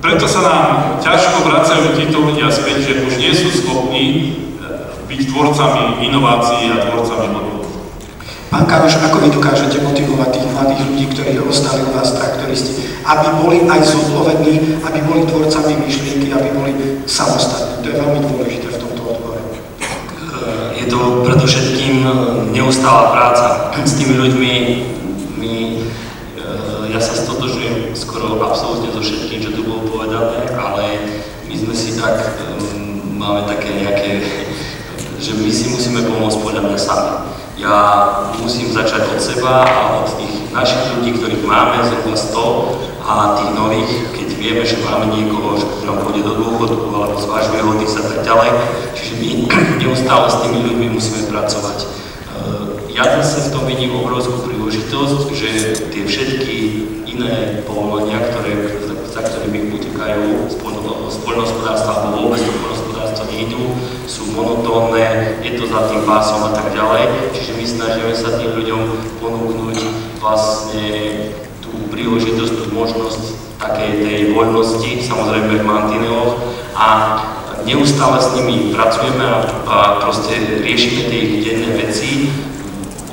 [0.00, 0.66] preto sa nám
[1.04, 4.24] ťažko vracajú títo ľudia späť, že už nie sú schopní e,
[5.04, 7.61] byť tvorcami inovácií a tvorcami hodnôt.
[8.52, 13.40] Pán Karoš, ako vy dokážete motivovať tých mladých ľudí, ktorí ostali u vás traktoristi, aby
[13.40, 16.72] boli aj zodpovední, aby boli tvorcami myšlienky, aby boli
[17.08, 17.80] samostatní?
[17.80, 19.40] To je veľmi dôležité v tomto odbore.
[20.76, 22.04] Je to predovšetkým
[22.52, 24.52] neustála práca s tými ľuďmi.
[25.40, 25.52] My,
[26.92, 31.00] ja sa stotožujem skoro absolútne so všetkým, čo tu bolo povedané, ale
[31.48, 32.36] my sme si tak,
[33.16, 34.20] máme také nejaké,
[35.24, 37.31] že my si musíme pomôcť podľa mňa sami
[37.62, 37.78] ja
[38.42, 43.50] musím začať od seba a od tých našich ľudí, ktorých máme zhruba 100 a tých
[43.54, 48.02] nových, keď vieme, že máme niekoho, že nám pôjde do dôchodku alebo zvažuje hodný sa
[48.02, 48.50] tak ďalej.
[48.98, 49.28] Čiže my
[49.86, 51.78] neustále s tými ľuďmi musíme pracovať.
[51.82, 51.86] E,
[52.98, 55.50] ja zase v tom vidím obrovskú príležitosť, že
[55.94, 56.56] tie všetky
[57.06, 58.58] iné povolania, ktoré,
[59.06, 60.54] za ktorými utekajú z
[61.22, 62.42] poľnohospodárstva alebo vôbec
[63.32, 63.72] nejdu,
[64.04, 67.32] sú monotónne, je to za tým pásom a tak ďalej.
[67.32, 68.80] Čiže my snažíme sa tým ľuďom
[69.24, 69.78] ponúknuť
[70.20, 70.86] vlastne
[71.64, 73.22] tú príležitosť, tú možnosť
[73.56, 76.36] takej tej voľnosti, samozrejme v mantineloch
[76.76, 76.88] a
[77.64, 79.38] neustále s nimi pracujeme a,
[79.70, 82.28] a proste riešime tie ich denné veci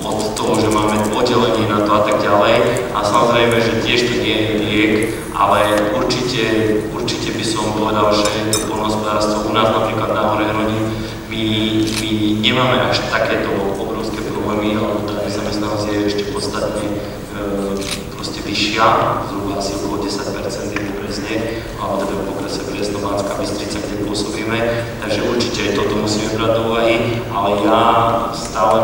[0.03, 2.55] od toho, že máme oddelenie na to a tak ďalej.
[2.95, 4.93] A samozrejme, že tiež to nie je liek,
[5.35, 6.43] ale určite,
[6.91, 10.79] určite by som povedal, že to polnospodárstvo u nás napríklad na Hore Hroni,
[11.29, 11.43] my,
[12.01, 16.95] my nemáme až takéto obrovské problémy, alebo tá nezamestnanosť je ešte podstatne e,
[18.17, 18.85] proste vyššia,
[19.29, 21.33] zhruba asi okolo 10% je presne,
[21.77, 24.57] alebo teda v okrese Presno, Banská Bystrica, kde pôsobíme,
[25.05, 26.95] takže určite aj toto musíme brať do úvahy,
[27.29, 27.79] ale ja
[28.33, 28.77] stále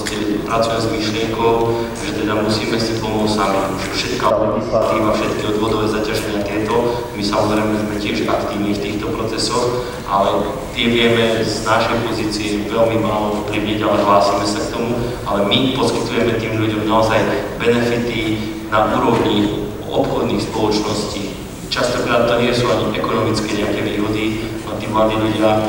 [0.00, 1.52] proste pracujem s myšlienkou,
[1.92, 3.60] že teda musíme si pomôcť sami.
[3.92, 10.48] Všetká legislatíva, všetky odvodové zaťaženia tieto, my samozrejme sme tiež aktívni v týchto procesoch, ale
[10.72, 14.96] tie vieme z našej pozície veľmi málo vplyvniť, ale hlásime sa k tomu,
[15.28, 17.20] ale my poskytujeme tým ľuďom naozaj
[17.60, 18.40] benefity
[18.72, 21.36] na úrovni obchodných spoločností.
[21.68, 25.60] Častokrát to nie sú ani ekonomické nejaké výhody, no tí mladí ľudia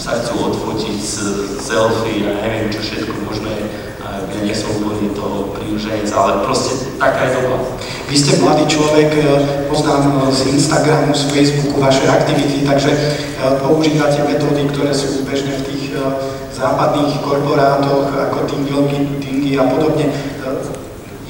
[0.00, 1.16] sa chcú odfotiť z
[1.60, 3.52] selfie a neviem čo všetko možné
[4.30, 7.56] ja nie som úplne toho príuženec, ale proste taká je doba.
[8.06, 9.22] Vy ste mladý človek, e,
[9.66, 12.98] poznám e, z Instagramu, z Facebooku vaše aktivity, takže e,
[13.58, 15.84] používate metódy, ktoré sú bežné v tých
[16.54, 20.08] západných korporátoch, ako team buildingy a podobne.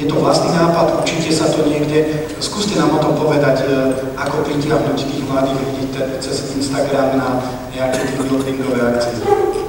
[0.01, 2.25] Je to vlastný nápad, učíte sa to niekde.
[2.41, 3.69] Skúste nám o tom povedať,
[4.17, 5.93] ako pritiahnuť tých mladých ľudí
[6.25, 9.21] cez Instagram na nejaké team buildingové akcie.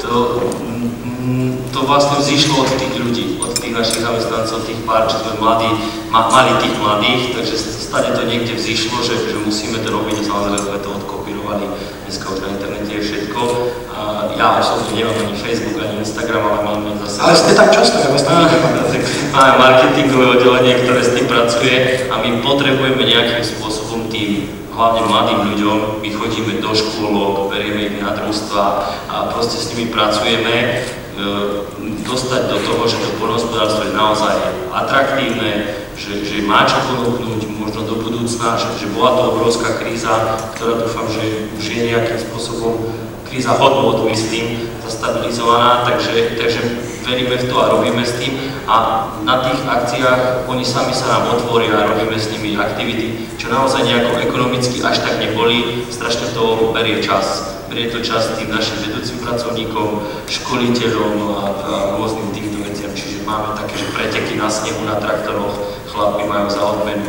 [0.08, 5.20] To, mm, to vlastne vzýšlo od tých ľudí, od tých našich zamestnancov, tých pár, čo
[5.20, 5.67] sme mladí,
[6.08, 7.56] ma, mali tých mladých, takže
[7.91, 10.91] stade to niekde vzýšlo, že, že musíme to robiť a samozrejme to
[11.52, 11.68] odkopírovali.
[12.06, 13.42] Dneska už na internete je všetko.
[13.96, 14.02] A
[14.36, 17.18] ja osobne nemám ani Facebook, ani Instagram, ale máme zase...
[17.22, 18.48] Ale ste tam často, ja vás tam
[19.32, 21.76] Máme marketingové oddelenie, ktoré s tým pracuje
[22.12, 27.96] a my potrebujeme nejakým spôsobom tým hlavne mladým ľuďom, my chodíme do škôlok, berieme ich
[28.00, 28.64] na družstva
[29.12, 30.76] a proste s nimi pracujeme, e,
[32.08, 34.36] dostať do toho, že to poľnohospodárstvo je naozaj
[34.72, 40.38] atraktívne, že, že má čo ponúknuť možno do budúcna, že, že bola to obrovská kríza,
[40.58, 42.90] ktorá dúfam, že už je nejakým spôsobom
[43.30, 46.60] kríza hodnot, myslím, zastabilizovaná, takže, takže
[47.06, 48.36] veríme v to a robíme s tým.
[48.68, 53.52] A na tých akciách oni sami sa nám otvoria a robíme s nimi aktivity, čo
[53.52, 57.56] naozaj nejako ekonomicky až tak neboli, strašne to berie čas.
[57.70, 63.56] Berie to čas tým našim vedúcim pracovníkom, školiteľom a, a rôznym týmto veciam, čiže máme
[63.58, 65.56] také, že preteky na snehu, na traktoroch,
[65.92, 66.62] chlapi majú za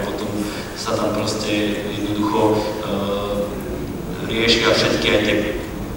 [0.06, 0.30] potom
[0.74, 2.58] sa tam proste jednoducho e,
[4.26, 5.36] riešia všetky aj tie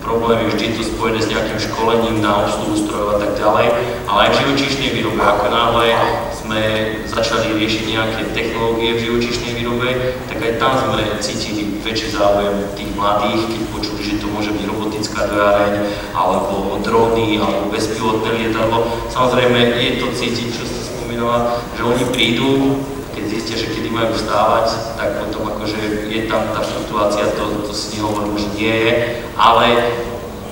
[0.06, 3.68] problémy vždy to spojené s nejakým školením na obsluhu strojov a tak ďalej,
[4.06, 5.86] ale aj v živočíšnej výrobe, ako náhle
[6.30, 6.62] sme
[7.10, 9.90] začali riešiť nejaké technológie v živočíšnej výrobe,
[10.30, 14.64] tak aj tam sme cítili väčší záujem tých mladých, keď počuli, že to môže byť
[14.70, 15.74] robotická dojareň,
[16.14, 19.10] alebo drony, alebo bezpilotné lietadlo.
[19.10, 22.78] Samozrejme je to cítiť, čo ste spomínala, že oni prídu,
[23.16, 27.72] keď zistia, že kedy majú vstávať, tak potom akože je tam tá fluktuácia, to, to
[27.72, 28.92] si nehovorím, že nie je,
[29.40, 29.68] ale,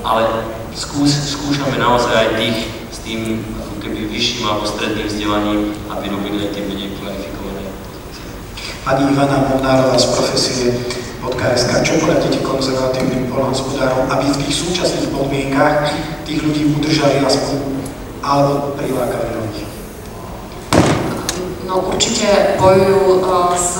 [0.07, 0.23] ale
[0.71, 6.47] skús, skúšame naozaj aj tých s tým ako keby vyšším alebo stredným vzdelaním, aby robili
[6.47, 7.67] aj tie menej kvalifikované
[8.85, 10.67] Pani Ivana Molnárová z profesie
[11.43, 15.91] KSK, čo poradíte konzervatívnym polnohospodárom, aby v tých súčasných podmienkach
[16.23, 17.83] tých ľudí udržali aspoň
[18.23, 19.72] alebo prilákali nových?
[21.63, 23.79] No určite bojujú uh, s,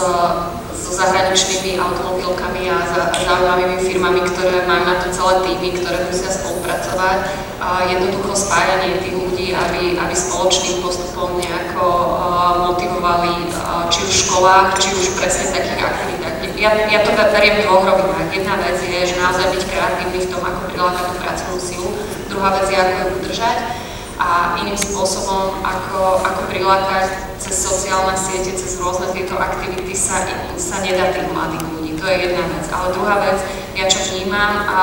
[0.72, 6.32] so zahraničnými automobilkami a za, zaujímavými firmami, ktoré majú na to celé týmy, ktoré musia
[6.32, 7.20] spolupracovať.
[7.64, 14.22] Jednoducho spájanie tých ľudí, aby, aby spoločným postupom nejako uh, motivovali uh, či už v
[14.28, 16.36] školách, či už presne v takých aktivitách.
[16.60, 18.36] Ja, ja to beriem v dvoch rovinách.
[18.36, 21.90] Jedna vec je, že naozaj byť kreatívny v tom, ako prilákať tú pracovnú silu.
[22.28, 23.83] Druhá vec je, ako ju udržať
[24.24, 30.24] a iným spôsobom, ako, ako prilákať cez sociálne siete, cez rôzne tieto aktivity sa,
[30.56, 31.92] sa nedá tých mladých ľudí.
[32.00, 32.66] To je jedna vec.
[32.72, 33.44] Ale druhá vec,
[33.76, 34.82] ja čo vnímam, a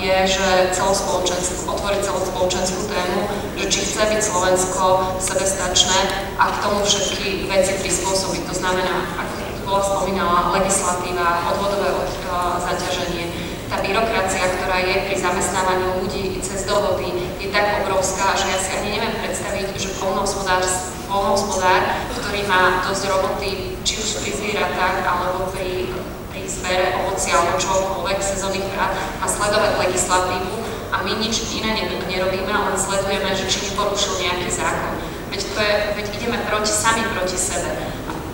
[0.00, 3.18] je, že celospoločenskú, otvoriť celospoločenskú tému,
[3.60, 4.84] že či chce byť Slovensko
[5.20, 5.98] sebestačné
[6.40, 8.48] a k tomu všetky veci prispôsobiť.
[8.48, 12.10] To znamená, ako bola spomínala, legislatíva, odvodové od,
[12.64, 13.19] zaťaženie,
[13.70, 18.74] tá byrokracia, ktorá je pri zamestnávaní ľudí cez dohody, je tak obrovská, že ja si
[18.74, 21.82] ani neviem predstaviť, že polnohospodár,
[22.18, 25.86] ktorý má dosť roboty, či už pri zvieratách, alebo pri,
[26.34, 28.90] pri zbere ovocia alebo čokoľvek sezónnych prác,
[29.22, 30.54] má sledovať legislatívu
[30.90, 31.70] a my nič iné
[32.10, 34.98] nerobíme, len sledujeme, že či neporušil nejaký zákon.
[35.30, 37.70] Veď, to je, veď ideme proti, sami proti sebe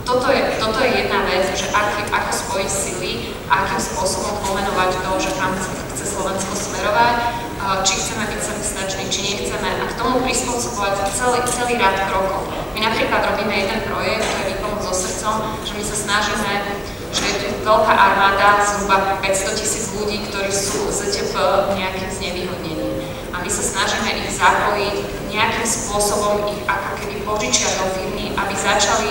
[0.06, 3.12] toto je, toto je jedna vec, že aký, ako spojiť sily
[3.50, 7.16] akým spôsobom pomenovať to, že kam chce, Slovensko smerovať,
[7.82, 12.46] či chceme byť sebestační, či nechceme a k tomu prispôsobovať celý, celý rád krokov.
[12.78, 15.34] My napríklad robíme jeden projekt, to je výpomoc so srdcom,
[15.66, 16.52] že my sa snažíme,
[17.10, 21.34] že je tu veľká armáda, zhruba 500 tisíc ľudí, ktorí sú ZTP
[21.74, 23.02] nejakým znevýhodnením.
[23.34, 24.94] A my sa snažíme ich zapojiť
[25.34, 29.10] nejakým spôsobom, ich ako keby požičiať do firmy, aby začali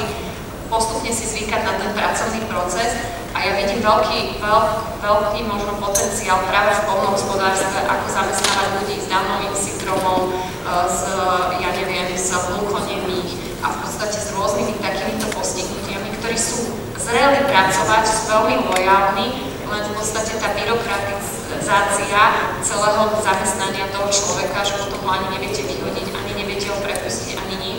[0.67, 2.97] postupne si zvykať na ten pracovný proces
[3.35, 4.69] a ja vidím veľký, veľk,
[5.03, 10.29] veľký možno potenciál práve v polnohospodárstve, ako zamestnávať ľudí s Downovým syndromom, e,
[10.87, 10.99] s,
[11.59, 16.69] ja neviem, s hluchonemých, a v podstate s rôznymi takýmito postihnutiami, ktorí sú
[17.01, 19.27] zreli pracovať, sú veľmi lojálni,
[19.65, 22.21] len v podstate tá byrokratizácia
[22.61, 27.55] celého zamestnania toho človeka, že potom ho ani neviete vyhodiť, ani neviete ho prepustiť, ani
[27.57, 27.77] ním,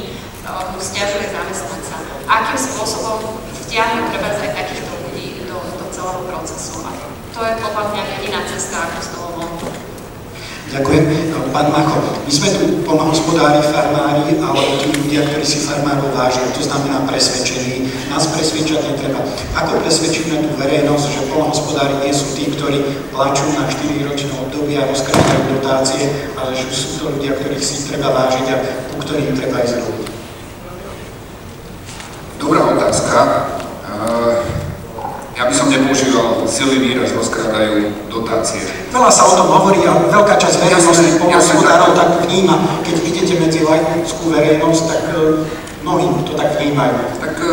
[0.75, 2.16] mu stiažuje zamestnanca.
[2.27, 6.83] Akým spôsobom vtiahnuť treba aj takýchto ľudí do, do celého procesu.
[6.83, 6.91] A
[7.31, 9.69] to je podľa mňa jediná cesta, ako z toho vonku.
[10.67, 11.05] Ďakujem.
[11.55, 16.67] Pán Macho, my sme tu polnohospodári, farmári, alebo tí ľudia, ktorí si farmárov vážia, to
[16.67, 17.87] znamená presvedčení.
[18.11, 19.23] Nás presvedčať netreba.
[19.55, 22.83] Ako presvedčíme tú verejnosť, že polnohospodári nie sú tí, ktorí
[23.15, 26.03] plačú na 4 ročné obdobie a rozkrádajú dotácie,
[26.35, 28.57] ale že sú to ľudia, ktorých si treba vážiť a
[28.91, 30.16] u ktorých treba ísť robiť.
[32.37, 33.49] Dobrá otázka.
[35.37, 38.65] Ja by som nepoužíval silný výraz, rozkrádajú dotácie.
[38.89, 42.57] Veľa sa o tom hovorí a veľká časť verejnosti polnohospodárov tak vníma.
[42.81, 45.45] Keď idete medzi laickú verejnosť, tak e,
[45.85, 46.97] mnohí to tak vnímajú.
[47.21, 47.49] Tak e,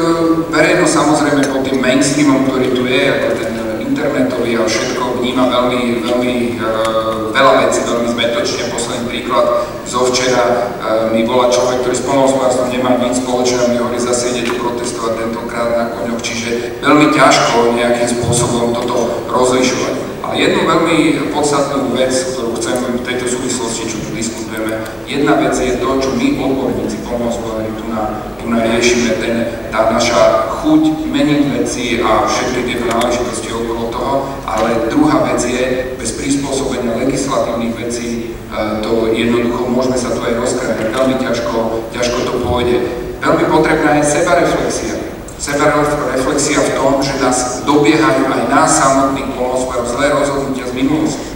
[0.47, 3.51] verejnosť samozrejme pod tým mainstreamom, ktorý tu je, ako ten
[3.83, 8.71] internetový a všetko vníma veľmi, veľmi uh, veľa vecí, veľmi zmetočne.
[8.71, 13.77] Posledný príklad zo včera uh, mi bola človek, ktorý s polnohospodárstvom nemá nič spoločné, mi
[13.83, 19.93] hovorí, zase idete protestovať tentokrát na koňoch, čiže veľmi ťažko nejakým spôsobom toto rozlišovať.
[20.23, 20.97] Ale jednu veľmi
[21.35, 23.97] podstatnú vec, ktorú chcem v tejto súvislosti, čo
[24.53, 29.35] diskutujeme, jedna vec je to, čo my odborníci polnohospodári tu na, tu na riešime, ten,
[29.73, 34.13] tá naša chuť meniť veci a všetky tieto náležitosti okolo toho,
[34.45, 40.37] ale druhá vec je, bez prispôsobenia legislatívnych vecí, e, to jednoducho môžeme sa tu aj
[40.37, 41.57] rozkrávať, veľmi ťažko,
[41.89, 42.77] ťažko to pôjde.
[43.23, 44.95] Veľmi potrebná je sebareflexia.
[45.39, 51.32] Sebareflexia v tom, že nás dobiehajú aj nás samotných polnospodárov zlé rozhodnutia z minulosti.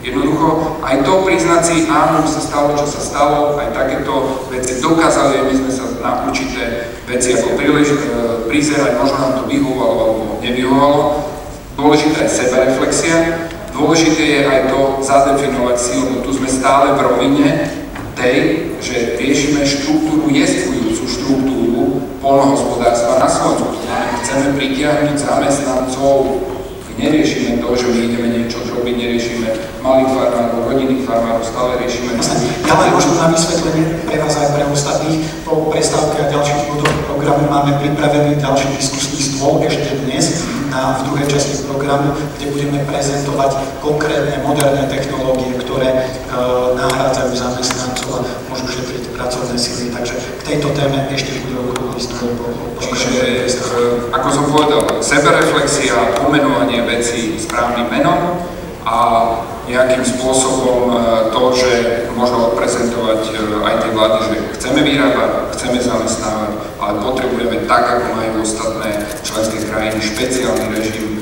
[0.00, 5.44] Jednoducho aj to priznať si, áno, sa stalo, čo sa stalo, aj takéto veci dokázali,
[5.44, 7.98] my sme sa na určité veci ako príliš e,
[8.48, 11.00] prizerať, možno nám to vyhovalo alebo nevyhovalo.
[11.76, 13.16] Dôležitá je sebereflexia,
[13.76, 17.48] dôležité je aj to zadefinovať si, lebo tu sme stále v rovine
[18.16, 18.36] tej,
[18.80, 21.84] že riešime štruktúru, jestvujúcu štruktúru
[22.24, 23.84] polnohospodárstva na Slovensku.
[24.20, 26.40] Chceme pritiahnuť zamestnancov
[27.00, 29.48] Neriešime to, že my ideme niečo robiť, neriešime
[29.80, 32.12] malých farmárov, rodinných farmárov, stále riešime...
[32.68, 35.24] Ja len možno na vysvetlenie pre vás aj pre ostatných.
[35.48, 41.08] Po prestávke a ďalších bodoch programu máme pripravený ďalší diskusný stôl ešte dnes na, v
[41.08, 46.00] druhej časti programu, kde budeme prezentovať konkrétne moderné technológie, ktoré e,
[46.76, 48.49] nahrádzajú zamestnancov a
[49.20, 49.92] pracovné sily.
[49.92, 53.52] Takže k tejto téme ešte po, po Čiže, e,
[54.08, 58.40] ako som povedal, sebereflexia, pomenovanie veci správnym menom
[58.88, 58.96] a
[59.68, 60.94] nejakým spôsobom e,
[61.28, 61.70] to, že
[62.16, 68.06] možno odprezentovať e, aj tie vlády, že chceme vyrábať, chceme zamestnávať, ale potrebujeme tak, ako
[68.16, 71.20] majú ostatné členské krajiny, špeciálny režim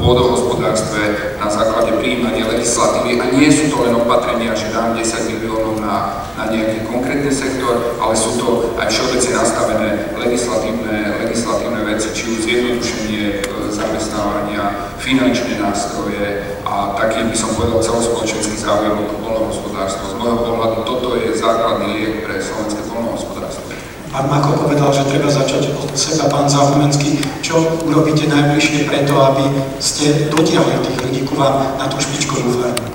[0.00, 5.80] pôdohospodárstve na základe príjmania legislatívy a nie sú to len opatrenia, že dám 10 miliónov
[5.80, 12.22] na, na nejaký konkrétny sektor, ale sú to aj všeobecne nastavené legislatívne, legislatívne veci, či
[12.32, 13.36] už zjednodušenie e,
[13.72, 20.12] zamestnávania, finančné nástroje a taký by som povedal celospoločenský záujem o polnohospodárstvo.
[20.12, 23.79] Z môjho pohľadu toto je základný liek pre slovenské polnohospodárstvo.
[24.10, 27.22] Pán Mako povedal, že treba začať od seba, pán Zahumenský.
[27.46, 29.46] Čo urobíte najbližšie preto, aby
[29.78, 32.90] ste dotiahli tých ľudí ku vám na tú špičkovú farmu?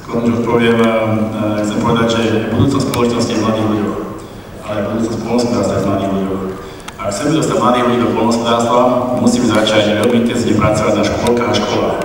[0.00, 2.22] Skôr než odpoviem, eh, chcem povedať, že
[2.56, 3.98] budúcnosť spoločnosti je mladých ľuďoch,
[4.64, 6.42] ale budúcnosť polnospodárstva je v mladých ľuďoch.
[6.96, 8.78] Ak chceme dostať mladých ľudí do polnospodárstva,
[9.20, 11.98] musíme začať veľmi intenzívne pracovať na školkách a školách.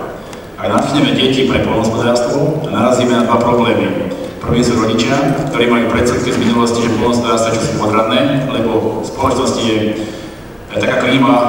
[0.59, 4.11] Ak natchneme deti pre polnospodárstvo, narazíme na dva problémy.
[4.45, 5.17] Sú rodičia,
[5.49, 10.77] ktorí majú predsudky z minulosti, že polnospodárstvo je čosi podradné, lebo v spoločnosti je e,
[10.77, 11.47] tak ako IMA e,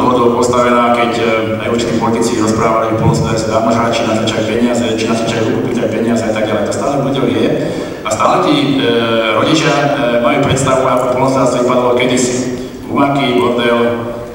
[0.00, 1.24] dlhodobo postavená, keď e,
[1.60, 5.88] aj určití politici rozprávali, že polnospodárstvo dá možná, či nazvečajú peniaze, či nazvečajú vykúpiť aj
[5.92, 6.64] peniaze a tak ďalej.
[6.68, 7.46] To stále ľuďom je.
[8.04, 8.72] A stále tí e,
[9.36, 9.86] rodičia e,
[10.24, 12.36] majú predstavu, ako polnospodárstvo vypadalo kedysi.
[12.88, 13.78] Umaky, bordel,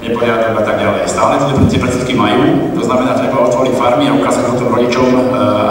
[0.03, 1.01] neporiadok a tak ďalej.
[1.07, 1.39] Stále
[1.71, 5.19] tie predsudky majú, to znamená, treba otvoriť farmy a ukázať potom rodičom, e,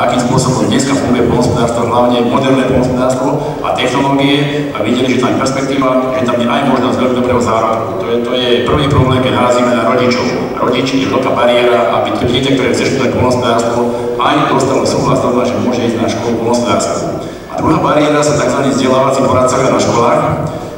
[0.09, 3.29] akým spôsobom dneska funguje polnospodárstvo, hlavne moderné polnospodárstvo
[3.61, 7.41] a technológie a videli, že tam je perspektíva, že tam je aj možnosť veľmi dobrého
[7.45, 7.91] zárobku.
[8.01, 10.25] To je, to je prvý problém, keď narazíme na rodičov.
[10.57, 13.81] Rodiči je veľká bariéra, aby to dieťa, ktoré chce študovať polnospodárstvo,
[14.17, 17.21] aj dostalo súhlas toho, že môže ísť na školu polnospodárstva.
[17.53, 18.59] A druhá bariéra sú tzv.
[18.73, 20.21] vzdelávací poradcovia na školách.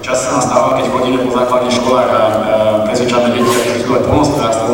[0.03, 2.57] Čas sa nám stáva, keď chodíme po základných školách a, a
[2.95, 4.73] presvedčame deti, ako študovať polnospodárstvo,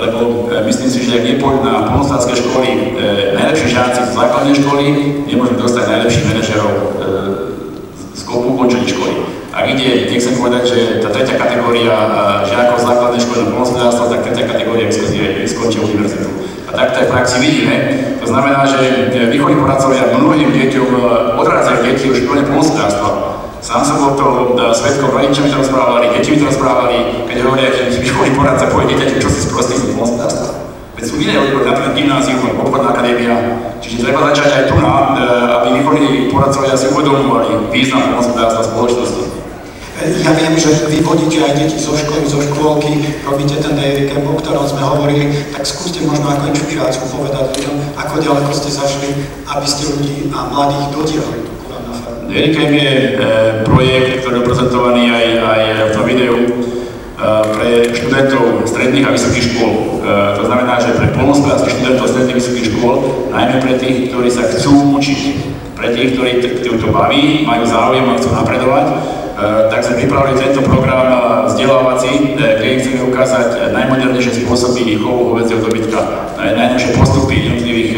[0.00, 0.18] lebo
[0.48, 2.80] e, myslím si, že ak nepôjdu na polnospodárske školy e,
[3.36, 4.84] najlepší žiaci z základnej školy,
[5.28, 6.80] nemôžeme dostať najlepších manažerov e,
[8.16, 9.14] z ukončení školy.
[9.52, 11.92] Ak ide, nechcem povedať, že tá tretia kategória
[12.48, 14.88] žiakov základnej školy na polnospodárstvo, tak tretia kategória
[15.44, 16.28] skončí univerzitu.
[16.68, 17.76] A tak to aj v praxi vidíme.
[18.20, 20.88] To znamená, že výchovní poradcovia mnohým deťom
[21.40, 23.36] odrádzajú deti už plne polnospodárstva.
[23.66, 27.98] Sám som bol to svetkom, rodičia mi rozprávali, deti mi to rozprávali, keď hovoria, že
[27.98, 30.70] výchovný poradca povie dieťaťu, čo si sprostý z polnospodárstva.
[30.94, 33.34] Veď sú iné odbory, napríklad gymnázium, obchodná akadémia.
[33.82, 39.22] Čiže treba začať aj tu na, e, aby východní poradcovia si uvedomovali význam hospodárstva spoločnosti.
[40.22, 44.30] Ja viem, že vy vodíte aj deti zo školy, zo škôlky, robíte ten dairy camp,
[44.30, 49.10] o ktorom sme hovorili, tak skúste možno ako inšpiráciu povedať ľuďom, ako ďaleko ste zašli,
[49.50, 51.55] aby ste ľudí a mladých dodiali
[52.26, 52.34] tú na farmu.
[52.34, 53.10] Dairy camp je e,
[53.64, 56.38] projekt, ktorý je prezentovaný aj, aj v tom videu
[57.16, 60.04] pre študentov stredných a vysokých škôl.
[60.36, 62.94] To znamená, že pre polnospodárských študentov stredných a vysokých škôl,
[63.32, 65.20] najmä pre tých, ktorí sa chcú učiť,
[65.80, 66.44] pre tých, ktorí
[66.76, 68.86] to baví, majú záujem a chcú napredovať,
[69.36, 76.32] tak sme pripravili tento program vzdelávací, kde im chceme ukázať najmodernejšie spôsoby chovu hovedzieho dobytka,
[76.40, 77.92] najnovšie postupy jednotlivých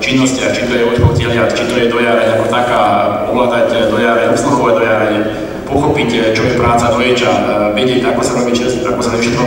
[0.00, 2.82] činnostiach, či to je odchod teliat, či to je dojare ako taká,
[3.28, 5.08] ovládať dojare, obsluhovať dojare,
[5.70, 7.42] pochopiť, eh, čo je práca doječa, eh,
[7.78, 9.44] vedieť, ako sa robí čerstvo, ako sa robí všetko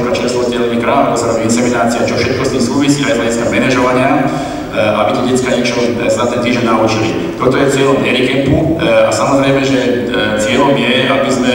[0.79, 4.27] kráv, ako sa robí inseminácia, čo všetko s tým súvisí aj z hľadiska manažovania, eh,
[4.73, 5.77] aby tie detská niečo
[6.09, 7.37] za ten týždeň naučili.
[7.37, 10.09] Toto je cieľom Erikempu a samozrejme, že
[10.41, 11.53] cieľom je, aby sme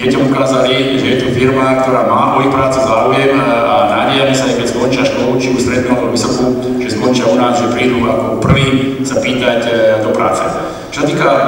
[0.00, 4.48] deťom ukázali, že je tu firma, ktorá má o ich prácu záujem a nádejame sa,
[4.48, 8.40] keď skončia školu, či už strednú alebo vysokú, že skončia u nás, že prídu ako
[8.40, 9.60] prví sa pýtať
[10.00, 10.40] do práce.
[10.90, 11.42] Čo týka, e,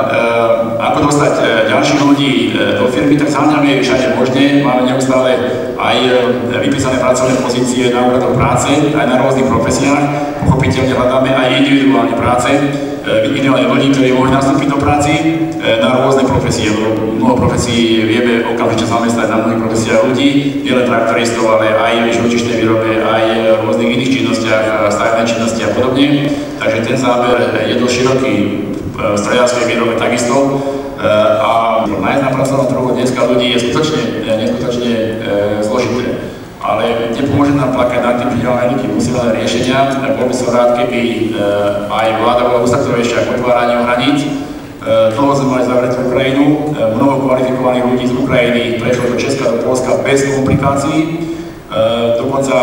[0.79, 4.63] ako dostať e, ďalších ľudí e, do firmy, tak samozrejme je všade možné.
[4.63, 5.35] Máme neustále
[5.75, 5.99] aj
[6.63, 10.05] vypísané pracovné pozície na úradoch práce, aj na rôznych profesiách.
[10.47, 12.55] Pochopiteľne hľadáme aj individuálne práce,
[13.35, 15.13] ideálne ľudí, ktorí môžu nastúpiť do práci
[15.63, 16.75] na rôzne profesie,
[17.23, 20.31] mnoho profesí vieme okamžite zamestnať na mnohých profesiách ľudí,
[20.67, 25.71] nielen traktoristov, ale aj v živočišnej výrobe, aj v rôznych iných činnostiach, stavebnej činnosti a
[25.71, 26.27] podobne.
[26.59, 28.35] Takže ten záber je dosť široký
[28.93, 30.35] v strojárskej výrobe takisto.
[30.35, 31.07] E,
[31.39, 35.09] a nájsť na pracovnom trhu dneska ľudí je skutočne, neskutočne e,
[35.63, 36.35] zložité.
[36.63, 39.79] Ale nepomôže nám plakať nad tým, že máme ľudí, musíme hľadať riešenia.
[40.15, 41.23] Bol by som rád, keby e,
[41.87, 44.21] aj vláda bola ustaktovejšia k otváraniu hraníc.
[44.83, 50.03] Dlho sme mali zavretú Ukrajinu, mnoho kvalifikovaných ľudí z Ukrajiny prešlo do Česka, do Polska
[50.03, 51.31] bez komplikácií.
[52.19, 52.55] Dokonca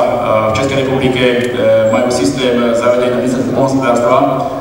[0.51, 1.24] v Českej republike
[1.95, 4.15] majú systém zavedenia ministerstva hospodárstva,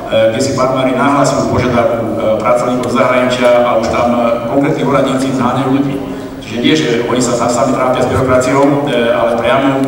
[0.09, 5.37] Eh, kde si partnery nahlasujú požiadavku eh, pracovníkov zahraničia a už tam eh, konkrétni úradníci
[5.37, 5.95] zháňajú ľudí.
[6.49, 9.85] Čiže nie, že oni sa sami trápia s byrokraciou, ale priamo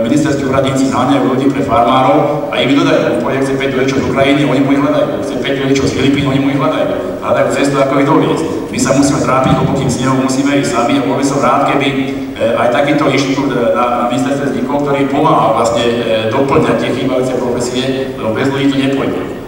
[0.00, 3.20] ministerskí úradníci zháňajú ľudí pre farmárov a im dodajú.
[3.20, 5.20] Povie, chce 5 ľudí z Ukrajiny, oni mu ich hľadajú.
[5.20, 7.20] Chce 5 ľudí z Filipín, oni mu ich hľadajú.
[7.20, 8.44] Hľadajú cestu, ako ich doviesť.
[8.72, 11.88] My sa musíme trápiť hlbokým snehom, musíme ísť sami a bol by som rád, keby
[12.56, 15.84] aj takýto inštitút na, na ministerstve vznikol, ktorý pomáha vlastne
[16.32, 17.84] doplňať tie chýbajúce profesie,
[18.16, 19.47] lebo bez ľudí to nepôjde.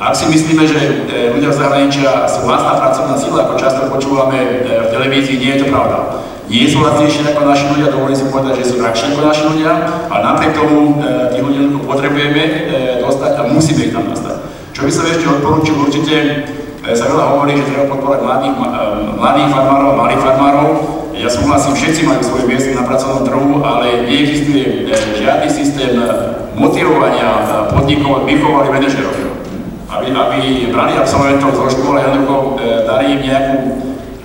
[0.00, 4.38] Ak si myslíme, že e, ľudia z zahraničia sú vlastná pracovná sila, ako často počúvame
[4.42, 6.26] e, v televízii, nie je to pravda.
[6.50, 9.72] Nie sú lacnejšie ako naši ľudia, dovolím si povedať, že sú drahšie ako naši ľudia,
[10.10, 12.42] a napriek tomu e, tých ľudí potrebujeme
[13.06, 14.34] dostať a musíme ich tam dostať.
[14.74, 16.16] Čo by som ešte odporúčil, určite
[16.90, 18.54] sa veľa hovorí, že treba podporovať mladých,
[19.20, 20.68] mladých farmárov, malých farmárov.
[21.12, 24.88] Ja súhlasím, všetci majú svoje miesto na pracovnom trhu, ale neexistuje
[25.20, 26.00] žiadny systém
[26.56, 27.28] motivovania
[27.68, 29.29] podnikov, vychovali manažerov
[30.00, 30.40] aby, aby
[30.72, 33.56] brali absolventov zo školy jednoducho e, dali im nejakú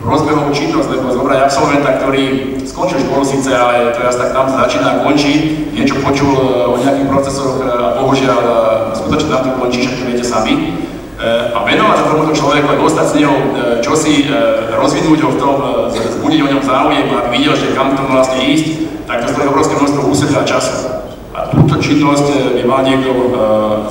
[0.06, 2.24] rozbehovú činnosť, lebo zobrať absolventa, ktorý
[2.64, 6.80] skončil školu síce, ale to asi tak tam začína a končí, niečo počul e, o
[6.80, 8.40] nejakých procesoroch e, a bohužiaľ
[8.96, 10.80] skutočne tam to končí, že to viete sami.
[11.26, 13.36] A venovať sa tomuto človeku a dostať s neho
[13.80, 14.28] čosi,
[14.76, 15.56] rozvinúť ho v tom,
[15.96, 18.68] zbudiť o ňom záujem, aby videl, že kam to vlastne ísť,
[19.08, 20.76] tak to stojí obrovské množstvo úsilia a času.
[21.32, 23.32] A túto činnosť by mal niekto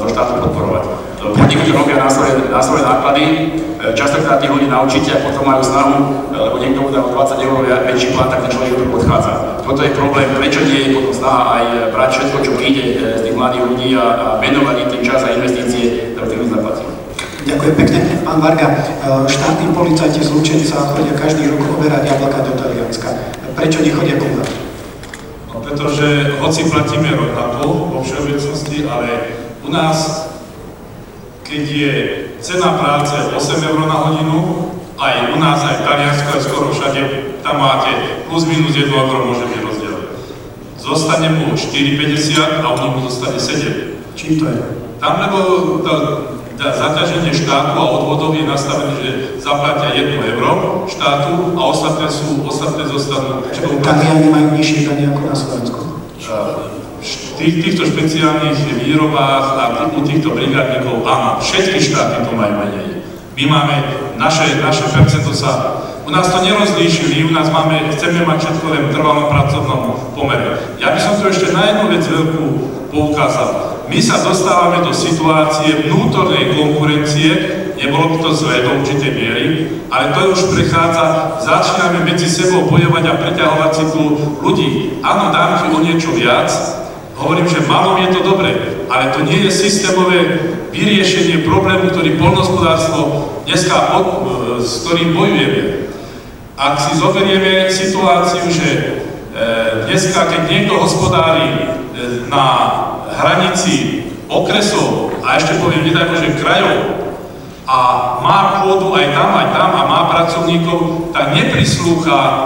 [0.04, 3.40] zo štátu podporovať podniky robia na svoje, na svoje náklady, e,
[3.96, 5.96] častokrát tých ľudí naučíte a potom majú snahu,
[6.34, 9.32] e, lebo niekto mu dá 20 eur väčší plat, tak ten človek to odchádza.
[9.64, 12.84] Toto je problém, prečo nie je potom snaha aj e, brať všetko, čo príde
[13.16, 16.84] z tých mladých ľudí a, a venovať im tým čas a investície, ktoré tým zaplatí.
[17.44, 18.00] Ďakujem pekne.
[18.24, 18.68] Pán Varga,
[19.28, 23.12] štátni policajti z Lučenca chodia každý rok oberať jablka do Talianska.
[23.52, 24.48] Prečo nechodia ku nám?
[25.52, 29.08] No, pretože hoci platíme rovnako vo všeobecnosti, ale
[29.60, 30.28] u nás
[31.54, 31.94] keď je
[32.42, 34.66] cena práce 8 eur na hodinu,
[34.98, 37.00] aj u nás, aj v Taliansku, aj skoro všade,
[37.46, 37.94] tam máte
[38.26, 40.10] plus minus 1 eur môžete rozdeliť.
[40.82, 44.18] Zostane mu 4,50 a u mu zostane 7.
[44.18, 44.58] Čím to je?
[44.98, 45.38] Tam, lebo
[45.86, 45.94] to,
[46.58, 52.82] zaťaženie štátu a odvodov je nastavené, že zaplatia 1 euro štátu a ostatné sú, ostatné
[52.90, 53.46] zostanú.
[53.78, 55.80] Taliani majú nižšie dane ako na Slovensku.
[57.36, 63.04] Tých, týchto špeciálnych výrobách a u týchto brigádnikov, áno, všetky štáty to majú menej.
[63.36, 63.76] My máme,
[64.16, 68.82] naše, naše percento sa, u nás to nerozlíšili, u nás máme, chceme mať všetko len
[68.88, 69.80] v trvalom pracovnom
[70.16, 70.56] pomere.
[70.80, 72.44] Ja by som tu ešte na jednu vec veľkú
[72.88, 73.50] poukázal.
[73.84, 77.30] My sa dostávame do situácie vnútornej konkurencie,
[77.76, 79.44] nebolo by to zlé do určitej miery,
[79.92, 84.02] ale to už prechádza, začíname medzi sebou bojovať a preťahovať si tu
[84.40, 84.68] ľudí.
[85.04, 86.48] Áno, dám ti o niečo viac,
[87.16, 88.50] hovorím, že malom je to dobre,
[88.90, 90.20] ale to nie je systémové
[90.74, 94.06] vyriešenie problému, ktorý polnospodárstvo dneska, pod,
[94.58, 95.90] s ktorým bojujeme.
[96.58, 98.82] Ak si zoberieme situáciu, že e,
[99.90, 101.58] dneska, keď niekto hospodári e,
[102.30, 102.46] na
[103.14, 107.04] hranici okresov a ešte poviem, nedaj Bože, krajov,
[107.64, 107.78] a
[108.20, 112.40] má pôdu aj tam, aj tam a má pracovníkov, tak neprislúcha e,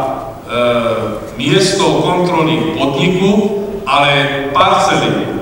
[1.34, 3.57] miesto kontroly podniku,
[3.88, 4.12] ale
[4.52, 5.40] parcely.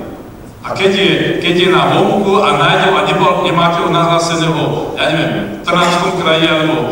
[0.62, 5.14] A keď je, keď je na vonku a nájde a nebol, nemáte ho nahláseného, ja
[5.14, 6.86] neviem, v Trnavskom kraji alebo e,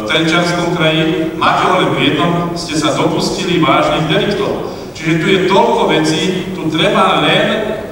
[0.00, 4.72] v Trenčanskom kraji, máte ho len v jednom, ste sa dopustili vážnych deliktov.
[4.96, 6.22] Čiže tu je toľko vecí,
[6.56, 7.44] tu treba len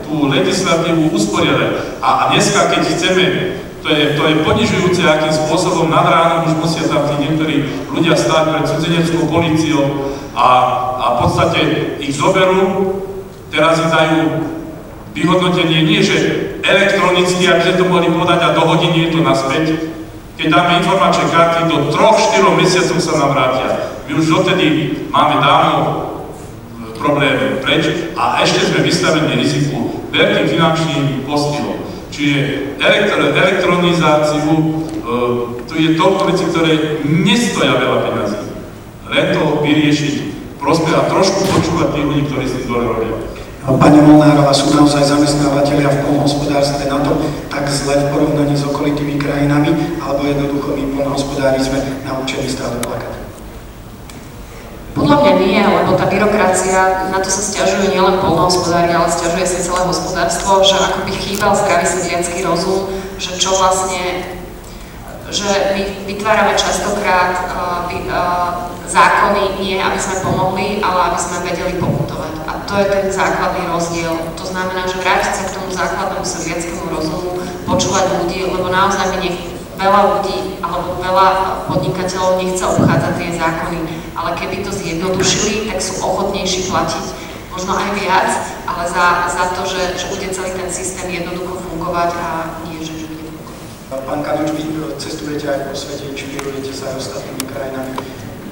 [0.09, 2.01] tú legislatívu usporiadať.
[2.01, 3.25] A, a dneska, keď chceme
[3.87, 8.18] to je, to je ponižujúce, akým spôsobom nad ránom už musia tam tí niektorí ľudia
[8.18, 10.49] stáť pred cudzineckou políciou a,
[10.99, 11.59] a v podstate
[12.03, 12.99] ich zoberú,
[13.55, 14.43] teraz ich dajú
[15.14, 16.18] vyhodnotenie nie, že
[16.66, 19.64] elektronicky, aby sme to mohli podať a do hodiny je to naspäť.
[20.34, 23.68] Keď dáme informačné karty, do 3-4 mesiacov sa nám vrátia.
[24.11, 25.78] My už dotedy máme dávno
[26.99, 31.86] problém preč a ešte sme vystavení riziku veľkým finančným postihom.
[32.17, 34.64] Čiže elektro, elektronizáciu, e,
[35.69, 38.41] tu je toľko vecí, ktoré nestoja veľa peniazí.
[39.12, 40.14] Len to vyriešiť,
[40.57, 43.21] prospech a trošku počúvať tých ľudí, ktorí si dole robia.
[43.69, 47.21] Pani Molnárová, sú naozaj zamestnávateľia v polnohospodárstve na to
[47.53, 53.26] tak zle v porovnaní s okolitými krajinami, alebo jednoducho my polnohospodári sme naučení stále plakať?
[54.97, 59.68] Podľa mňa nie, lebo tá byrokracia, na to sa stiažujú nielen polnohospodári, ale stiažuje sa
[59.68, 62.88] celé hospodárstvo, že ako by chýbal zdravý sedliacký rozum,
[63.20, 64.24] že čo vlastne,
[65.28, 71.76] že my vytvárame častokrát uh, uh, zákony nie, aby sme pomohli, ale aby sme vedeli
[71.76, 72.32] pokutovať.
[72.49, 74.16] A to je ten základný rozdiel.
[74.32, 79.28] To znamená, že vrátiť sa k tomu základnému sedliackému rozumu, počúvať ľudí, lebo naozaj mi
[79.28, 81.27] nech veľa ľudí alebo veľa
[81.68, 83.81] podnikateľov nechce obchádzať tie zákony,
[84.16, 88.31] ale keby to zjednodušili, tak sú ochotnejší platiť možno aj viac,
[88.68, 92.29] ale za, za to, že, že bude celý ten systém jednoducho fungovať a
[92.68, 94.05] nie, že, že bude fungovať.
[94.05, 94.64] Pán Kanuč, vy
[95.01, 97.97] cestujete aj po svete, inšpirujete sa aj ostatnými krajinami.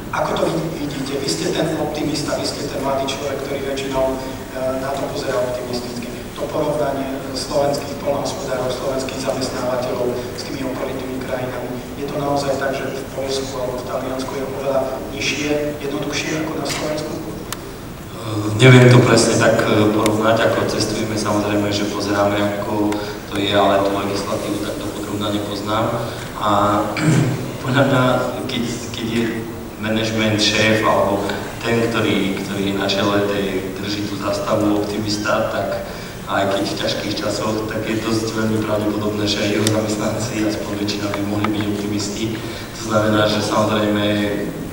[0.08, 0.42] Ako to
[0.80, 1.20] vidíte?
[1.20, 4.16] Vy ste ten optimista, vy ste ten mladý človek, ktorý väčšinou e,
[4.80, 6.08] na to pozerá optimisticky.
[6.40, 11.82] To porovnanie slovenských polnohospodárov, slovenských zamestnávateľov s tými okolitými krajinami.
[11.98, 14.78] Je to naozaj tak, že v Polsku alebo v Taliansku je oveľa
[15.10, 15.50] nižšie,
[15.82, 17.12] jednoduchšie ako na Slovensku?
[18.56, 22.94] Neviem to presne tak e, porovnať, ako cestujeme, samozrejme, že pozeráme, ako
[23.28, 25.90] to je, ale tú legislatívu takto podrobne nepoznám.
[26.38, 26.80] A
[27.66, 28.02] podľa mňa,
[28.46, 28.64] keď,
[28.94, 29.24] keď je
[29.82, 31.26] management, šéf alebo
[31.60, 35.84] ten, ktorý, ktorý je na čele, tej, drží tú zastavu optimista, tak
[36.24, 40.72] aj keď v ťažkých časoch, tak je dosť veľmi pravdepodobné, že aj jeho zamestnanci, aspoň
[40.80, 42.24] väčšina by mohli byť optimisti.
[42.80, 44.04] To znamená, že samozrejme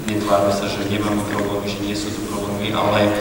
[0.08, 3.12] netvárme sa, že nemáme problémy, že nie sú tu problémy, ale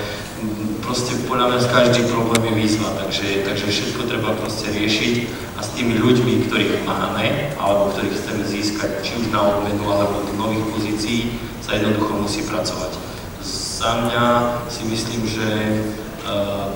[0.83, 5.15] proste podľa mňa každý problém je výzva, takže, takže všetko treba proste riešiť
[5.59, 10.23] a s tými ľuďmi, ktorých máme, alebo ktorých chceme získať, či už na odmenu, alebo
[10.25, 12.95] do nových pozícií, sa jednoducho musí pracovať.
[13.43, 14.25] Za mňa
[14.69, 15.47] si myslím, že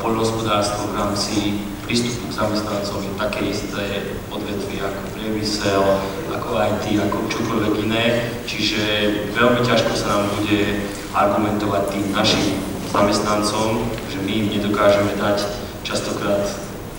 [0.00, 1.36] poľnohospodárstvo v rámci
[1.84, 3.84] prístupu k zamestnancom je také isté
[4.32, 5.84] odvetvie ako priemysel,
[6.32, 8.04] ako IT, ako čokoľvek iné.
[8.48, 8.80] Čiže
[9.36, 12.56] veľmi ťažko sa nám bude argumentovať tým našim
[12.88, 15.44] zamestnancom, že my im nedokážeme dať
[15.84, 16.48] častokrát,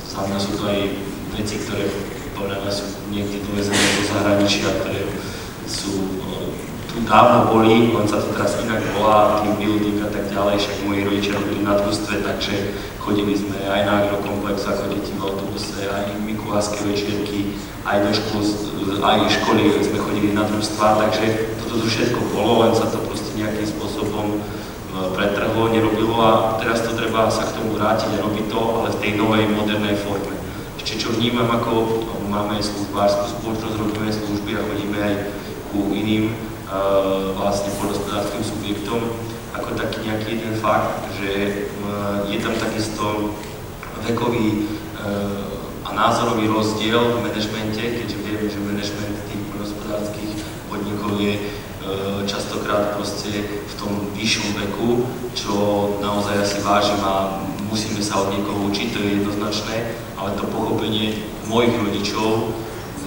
[0.05, 0.79] za mňa sú to aj
[1.35, 1.89] veci, ktoré
[2.37, 5.01] podľa mňa sú niekde dovezené do zahraničia, ktoré
[5.65, 6.31] sú tu
[7.03, 11.01] dávno boli, len sa to teraz inak volá, team building a tak ďalej, však moji
[11.03, 12.53] rodičia robili na družstve, takže
[13.03, 18.43] chodili sme aj na agrokomplex ako deti v autobuse, aj Mikulášske večierky, aj do škôl,
[19.03, 21.25] aj školy sme chodili na družstva, takže
[21.59, 24.37] toto tu všetko bolo, len sa to proste nejakým spôsobom e,
[25.13, 29.01] pretrhlo, nerobilo a teraz to treba sa k tomu vrátiť a robiť to, ale v
[29.03, 30.33] tej novej modernej forme.
[30.79, 31.71] Ešte čo vnímam ako
[32.29, 35.15] máme službárskú spoločnosť, robíme služby a chodíme aj
[35.69, 36.54] ku iným
[37.35, 38.99] vlastne podhospodárským subjektom,
[39.55, 41.31] ako taký nejaký jeden fakt, že
[41.79, 43.31] uh, je tam takisto
[44.03, 44.67] vekový
[44.99, 50.33] uh, a názorový rozdiel v manažmente, keďže vieme, že manažment tých podhospodárských
[50.67, 51.37] podnikov je
[52.25, 55.05] častokrát proste v tom vyššom veku,
[55.37, 55.53] čo
[56.01, 59.75] naozaj asi vážim a musíme sa od niekoho učiť, to je jednoznačné,
[60.17, 62.57] ale to pochopenie mojich rodičov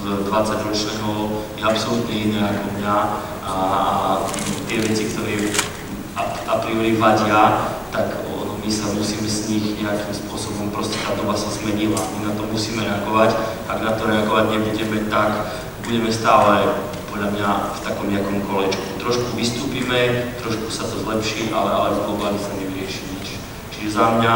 [0.09, 1.13] z 20-ročného
[1.61, 2.97] je absolútne iné ako mňa
[3.45, 3.55] a
[4.69, 5.37] tie veci, ktoré
[6.17, 11.37] a, priori vadia, tak ono, my sa musíme z nich nejakým spôsobom, proste tá doba
[11.37, 13.37] sa zmenila, my na to musíme reagovať,
[13.69, 16.73] ak na to reagovať nebudeme, tak budeme stále
[17.09, 18.85] podľa mňa v takom nejakom kolečku.
[19.01, 23.29] Trošku vystúpime, trošku sa to zlepší, ale, ale v globáli sa nevyrieši nič.
[23.73, 24.35] Čiže za mňa,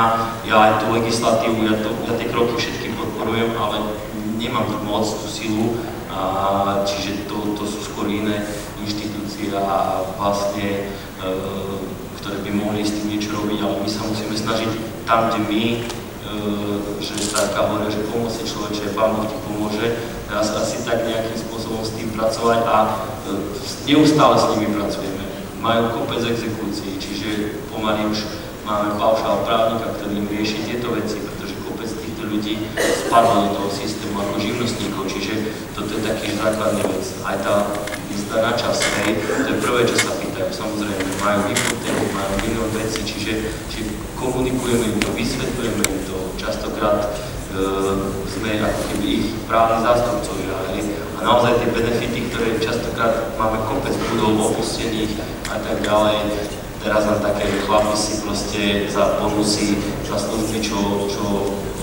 [0.49, 3.93] ja aj tú legislatívu, ja, to, ja tie kroky všetky podporujem, ale
[4.43, 5.78] nemám tu moc, tú silu,
[6.11, 8.43] a, čiže to, to sú skôr iné
[8.82, 10.90] inštitúcie a vlastne,
[11.22, 11.30] e,
[12.18, 14.70] ktoré by mohli s tým niečo robiť, ale my sa musíme snažiť
[15.07, 15.78] tam, kde my, e,
[16.99, 19.86] že starka hovorí, že pomôcť človeče, Pán Boh ti pomôže,
[20.26, 22.90] teraz asi tak nejakým spôsobom s tým pracovať a e,
[23.86, 25.24] neustále s nimi pracujeme.
[25.62, 28.26] Majú kopec exekúcií, čiže pomaly už
[28.66, 31.32] máme paušál právnika, ktorý im rieši tieto veci,
[32.33, 37.05] ľudí spadlo do toho systému ako živnostníkov, čiže toto je taký základný vec.
[37.28, 37.68] Aj tá
[38.09, 40.49] mzda na čas, hej, to je prvé, čo sa pýtajú.
[40.49, 43.33] Samozrejme, majú hypotéku, majú milión veci, čiže,
[43.68, 47.61] čiže komunikujeme im to, vysvetľujeme im to, častokrát e,
[48.33, 50.80] sme ako keby ich právni zástupcovia, hej,
[51.16, 55.20] a naozaj tie benefity, ktoré častokrát máme kopec budov opustených
[55.53, 56.16] a tak ďalej,
[56.83, 59.78] teraz na také chlapi si proste za bonusy,
[60.17, 61.23] služby, čo, čo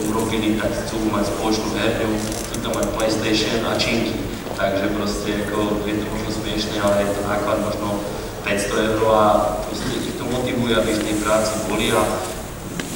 [0.09, 4.15] urobili, tak chcú mať spoločnú herňu, chcú tam mať PlayStation a činky.
[4.59, 8.03] Takže proste ako, je to možno smiešne, ale je to náklad možno
[8.43, 9.25] 500 eur a
[9.63, 12.01] proste ich to motivuje, aby v tej práci boli a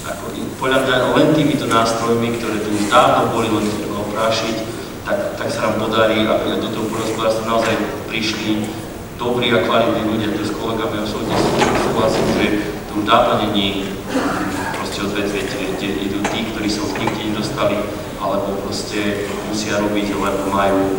[0.03, 4.55] ako, podľa mňa len týmito nástrojmi, ktoré tu už dávno boli, len treba oprášiť,
[5.07, 7.75] tak, tak sa nám podarí, aby do toho polospodárstva naozaj
[8.11, 8.67] prišli
[9.15, 10.35] dobrí a kvalitní ľudia.
[10.35, 11.35] Tu s kolegami absolútne
[11.87, 12.45] súhlasím, že
[12.91, 13.87] tu dávno není
[15.03, 17.75] proste odvetvie, kde idú tí, ktorí sa už nikde nedostali,
[18.23, 20.95] alebo proste musia robiť, lebo majú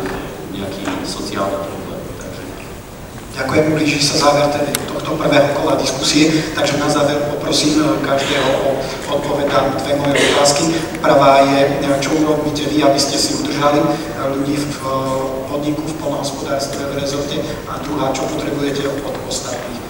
[0.53, 2.01] nejaký sociálny problém.
[2.21, 2.41] Takže...
[3.33, 4.53] Ďakujem, blíži sa záver
[4.93, 8.69] tohto prvého kola diskusie, takže na záver poprosím eh, každého o
[9.09, 10.63] odpoveď na dve moje otázky.
[11.01, 13.89] Prvá je, eh, čo urobíte vy, aby ste si udržali eh,
[14.37, 14.69] ľudí v
[15.49, 19.85] podniku, v polnohospodárstve, v rezorte a druhá, čo potrebujete od ostatných.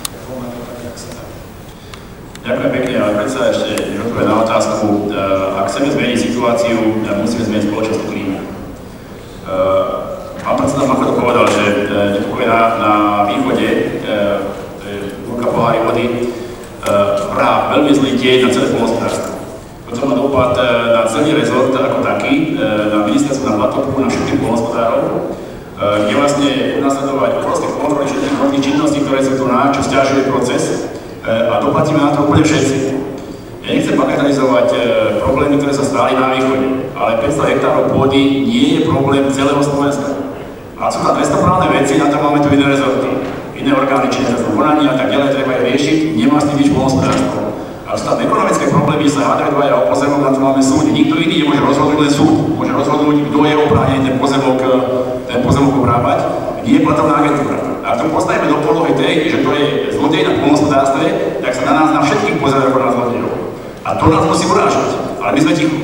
[2.45, 3.73] Ďakujem pekne, ale predsa ešte
[4.05, 5.09] odpoved na otázku.
[5.09, 5.17] E,
[5.57, 8.37] ak chceme zmeniť situáciu, e, musíme zmeniť spoločnosť klímu.
[8.37, 8.45] E,
[10.45, 12.61] pán predseda Machodo povedal, že nepokoj na,
[13.25, 13.69] východe,
[14.77, 16.05] to je ruka pohári vody,
[17.33, 19.41] hrá veľmi zlý tieň na celé polnospodárstvo.
[19.89, 20.53] Toto má dopad
[20.93, 25.33] na celý rezort ako taký, na ministerstvo, na platopu, na všetkých polnospodárov,
[25.81, 30.93] kde vlastne nasledovať obrovské kontroly všetkých činností, ktoré sú tu na, čo stiažuje proces
[31.25, 32.77] a doplatíme na to úplne všetci.
[33.65, 34.79] Ja nechcem bagatelizovať e,
[35.25, 40.21] problémy, ktoré sa stali na východe, ale 500 hektárov pôdy nie je problém celého Slovenska.
[40.77, 43.09] A sú tam trestnoprávne veci, na to máme tu iné rezorty,
[43.57, 46.69] iné orgány činné za konaní a tak ďalej, treba je riešiť, nemá s tým nič
[46.69, 47.57] polnospodárstvo.
[47.89, 50.89] Ale sú tam ekonomické problémy, sa hádajú dvaja o pozemok, na to máme súdy.
[50.93, 52.35] Nikto iný nemôže rozhodnúť len súd.
[52.53, 54.69] Môže rozhodnúť, kto je oprávnený ten pozemok, e,
[55.25, 56.19] ten pozemok obrábať,
[56.61, 57.74] nie je platovná agentúra.
[57.85, 61.73] Ak to postavíme do polohy tej, že to je zlodej na polnospodárstve, tak sa na
[61.77, 63.33] nás na všetkých pozerajú ako na zlodejov.
[63.85, 64.89] A to nás musí urážať.
[65.21, 65.77] Ale my sme ticho.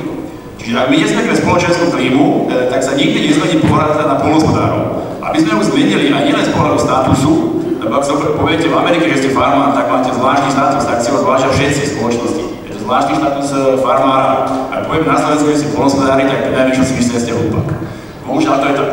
[0.58, 4.82] Čiže ak my nezmeníme spoločenskú klímu, e, tak sa nikdy nezmení pohľad na polnospodárov.
[5.22, 7.32] Aby sme ju zmenili aj nielen z pohľadu statusu,
[7.78, 11.08] lebo ak sa poviete v Amerike, že ste farmár, tak máte zvláštny status, tak si
[11.14, 12.44] ho zvlášťa všetci spoločnosti.
[12.66, 14.34] To zvláštny status e, farmára.
[14.74, 17.78] Ak poviem na Slovensku, že si polnospodári, tak neviem, čo si myslíte, ste hlúpak.
[18.26, 18.90] Bohužiaľ to je tak.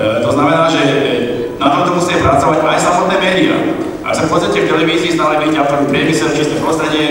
[0.00, 0.82] E, to znamená, že
[1.58, 3.56] na tomto musia pracovať aj samotné médiá.
[4.06, 7.04] Ak sa pozrite v televízii, stále vidíte autorný priemysel, čisté prostredie,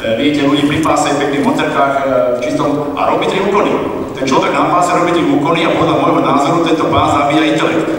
[0.00, 2.04] e, vidíte ľudí pri páse, pekných motorkách, e,
[2.40, 3.74] čistom a robí tri úkony.
[4.14, 7.90] Ten človek na páse robí tri úkony a podľa môjho názoru tento pás zabíja intelekt.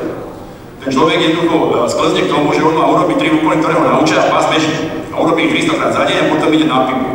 [0.79, 3.83] Ten človek jednoducho e, sklzne k tomu, že on má urobiť tri úkony, ktoré ho
[3.85, 4.73] naučia a pás beží.
[5.11, 7.07] A urobí ich 300 krát za deň a potom ide na pivu.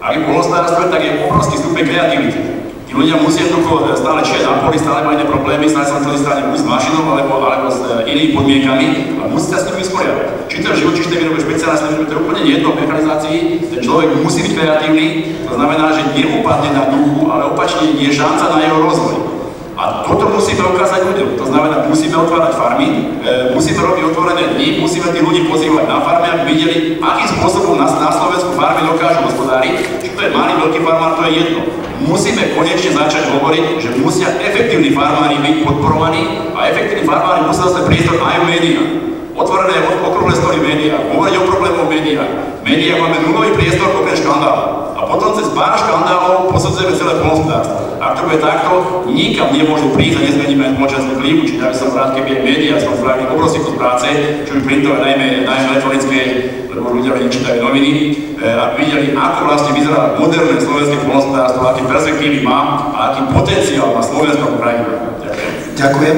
[0.00, 2.53] Ak je polnospodárstvo, tak je obrovský stupeň kreativity
[2.94, 6.62] ľudia musia jednoducho stále čiať na poli, stále majú problémy, stále sa museli stať s
[6.62, 8.86] mašinou alebo, alebo s e, inými podmienkami
[9.18, 10.46] a musí sa s tým vysporiadať.
[10.46, 13.38] Či to je živočíšne výrobe špeciálne výrobe, to je úplne jedno v mechanizácii,
[13.74, 15.06] ten človek musí byť kreatívny,
[15.42, 19.33] to znamená, že neupadne na duchu, ale opačne je šanca na jeho rozvoj.
[19.74, 21.34] A toto musíme ukázať ľuďom.
[21.34, 22.86] To znamená, musíme otvárať farmy,
[23.26, 27.74] e, musíme robiť otvorené dni, musíme tých ľudí pozývať na farmy, aby videli, akým spôsobom
[27.74, 29.74] na, na Slovensku farmy dokážu hospodáriť.
[29.98, 31.60] Či to je malý, veľký farmár, to je jedno.
[32.06, 37.90] Musíme konečne začať hovoriť, že musia efektívni farmári byť podporovaní a efektívni farmári musia zase
[37.90, 38.90] priestor aj v médiách.
[39.34, 39.74] Otvorené
[40.06, 42.22] okrúhle stoly médiá, hovoriť o problémoch médiá.
[42.62, 44.83] Médiá máme nulový priestor okrem škandálu.
[45.04, 47.76] Potom cez pár škandálov posudzujeme celé polnospodárstvo.
[48.00, 48.72] Ak to bude takto,
[49.08, 52.74] nikam nemôžu prísť a nezmeníme spoločenskú klímu, čiže ja by som rád, keby aj médiá
[52.76, 54.08] som spravili obrovský kus práce,
[54.44, 56.20] čo by printové najmä, najmä elektronické,
[56.68, 57.92] lebo ľudia nečítajú noviny,
[58.36, 63.94] e, aby videli, ako vlastne vyzerá moderné slovenské polnospodárstvo, aké perspektívy má a aký potenciál
[63.94, 64.88] má slovenská krajina.
[65.22, 65.50] Ďakujem.
[65.74, 66.16] Ďakujem.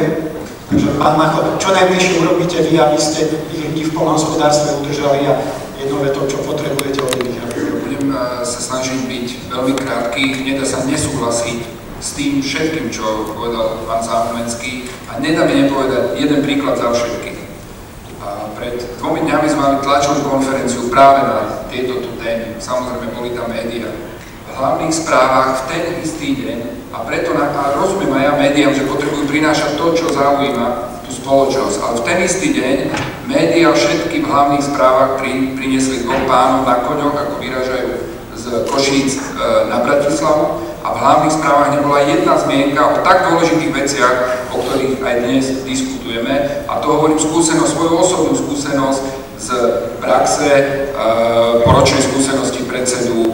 [0.99, 5.39] Pán Macho, čo najbližšie urobíte vy, aby ste ich v polnohospodárstve udržali a
[5.79, 7.39] jednou vetou, čo potrebujete od nich?
[7.87, 10.47] Budem eh, sa snažiť byť veľmi krátky.
[10.47, 11.59] Nedá sa nesúhlasiť
[11.99, 17.41] s tým všetkým, čo povedal pán Záhumenský a nedá mi nepovedať jeden príklad za všetkých.
[18.23, 21.37] A pred dvomi dňami sme mali tlačovú konferenciu práve na
[21.67, 22.57] tieto tu témy.
[22.63, 23.91] Samozrejme, boli tam médiá.
[24.47, 26.59] V hlavných správach v ten istý deň
[26.97, 31.11] a preto na, a rozumiem aj ja médiám, že potrebujú prinášať to, čo zaujíma tú
[31.13, 31.77] spoločnosť.
[31.85, 32.77] Ale v ten istý deň
[33.29, 37.76] médiá všetky v hlavných správach pri, priniesli dvoch pánov na koňoch, ako vyražajú
[38.47, 39.21] z Košíc e,
[39.67, 44.15] na Bratislavu a v hlavných správach nebola jedna zmienka o tak dôležitých veciach,
[44.55, 46.63] o ktorých aj dnes diskutujeme.
[46.71, 49.03] A to hovorím skúsenosť, svoju osobnú skúsenosť
[49.37, 49.49] z
[49.99, 50.65] praxe, e,
[51.67, 53.31] poročnej skúsenosti predsedu e,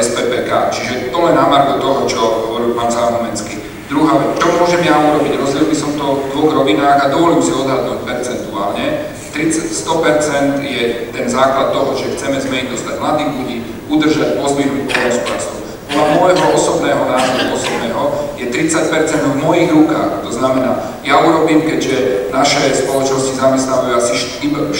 [0.00, 0.72] SPPK.
[0.72, 3.60] Čiže to len na margo toho, čo hovoril pán Záhumenský.
[3.92, 5.36] Druhá vec, čo môžem ja urobiť?
[5.36, 9.14] Rozdiel by som to v dvoch rovinách a dovolím si odhadnúť percentuálne.
[9.36, 13.56] 30, 100% je ten základ toho, že chceme zmeniť, dostať mladých ľudí,
[13.92, 15.56] udržať, pozdvihnúť poľnohospodárstvo.
[15.86, 18.02] Podľa môjho osobného názoru, osobného,
[18.40, 20.24] je 30% v mojich rukách.
[20.24, 24.72] To znamená, ja urobím, keďže naše spoločnosti zamestnávajú asi 400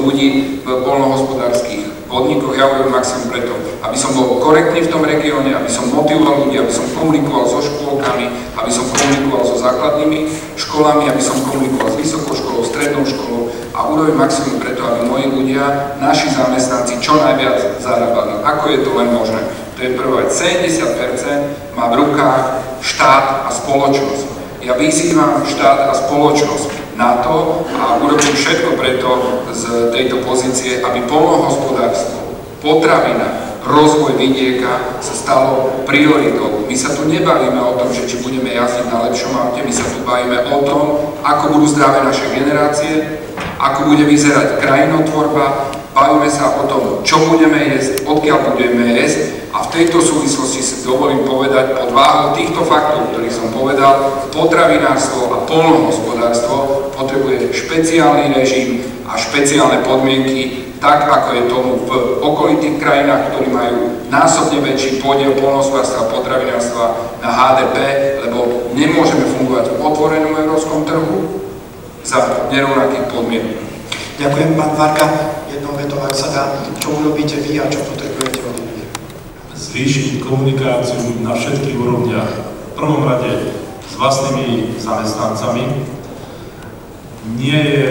[0.00, 3.52] ľudí v polnohospodárských podnikoch, ja urobím maximum preto,
[3.84, 7.60] aby som bol korektný v tom regióne, aby som motivoval ľudí, aby som komunikoval so
[7.60, 13.52] škôlkami, aby som komunikoval so základnými školami, aby som komunikoval s vysokou školou, strednou školou
[13.76, 18.40] a urobím maximum preto, aby moji ľudia, naši zamestnanci čo najviac zarábali.
[18.42, 19.40] Ako je to len možné?
[19.76, 20.34] To je prvá vec.
[20.34, 22.42] 70% má v rukách
[22.82, 24.26] štát a spoločnosť.
[24.64, 29.08] Ja vyzývam štát a spoločnosť na to a urobím všetko preto
[29.54, 36.66] z tejto pozície, aby polnohospodárstvo, potravina, rozvoj vidieka sa stalo prioritou.
[36.66, 39.86] My sa tu nebavíme o tom, že či budeme jazdiť na lepšom aute, my sa
[39.86, 40.80] tu bavíme o tom,
[41.22, 43.22] ako budú zdravé naše generácie,
[43.62, 49.66] ako bude vyzerať krajinotvorba, bavíme sa o tom, čo budeme jesť, odkiaľ budeme jesť a
[49.66, 53.94] v tejto súvislosti si dovolím povedať pod váhou týchto faktov, ktorých som povedal,
[54.30, 56.54] potravinárstvo a polnohospodárstvo
[56.94, 61.90] potrebuje špeciálny režim a špeciálne podmienky, tak ako je tomu v
[62.22, 66.84] okolitých krajinách, ktorí majú násobne väčší podiel polnohospodárstva a potravinárstva
[67.18, 67.76] na HDP,
[68.22, 71.42] lebo nemôžeme fungovať v otvorenom európskom trhu
[72.06, 73.58] za nerovnakých podmienok.
[74.22, 75.38] Ďakujem, pán Varga.
[75.58, 76.44] Jednou vetou, ak sa dá,
[76.78, 78.62] čo urobíte vy a čo potrebujete od
[79.58, 82.30] zvýšiť komunikáciu na všetkých úrovniach.
[82.46, 85.66] V prvom rade s vlastnými zamestnancami.
[87.42, 87.86] Nie je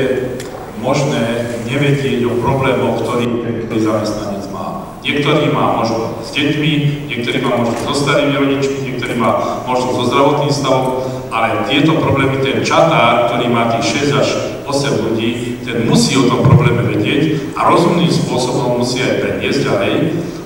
[0.79, 3.43] možné nevedieť o problémoch, ktorý
[3.83, 4.95] zamestnanec má.
[5.03, 6.71] Niektorý má možno s deťmi,
[7.11, 11.03] niektorý má možno so starými rodičmi, niektorý má možno so zdravotným stavom,
[11.35, 14.27] ale tieto problémy, ten čatár, ktorý má tých 6 až
[14.63, 19.95] 8 ľudí, ten musí o tom probléme vedieť a rozumným spôsobom musí aj preniesť ďalej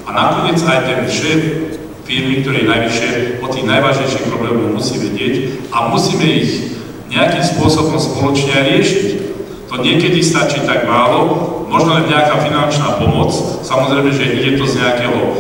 [0.02, 1.42] a nakoniec aj ten šéf
[2.10, 3.10] firmy, ktorý je najvyššie,
[3.46, 6.74] o tých najvážnejších problémoch musí vedieť a musíme ich
[7.14, 9.06] nejakým spôsobom spoločne aj riešiť.
[9.70, 13.32] To niekedy stačí tak málo, možno len nejaká finančná pomoc,
[13.64, 15.32] samozrejme, že ide to z nejakého e,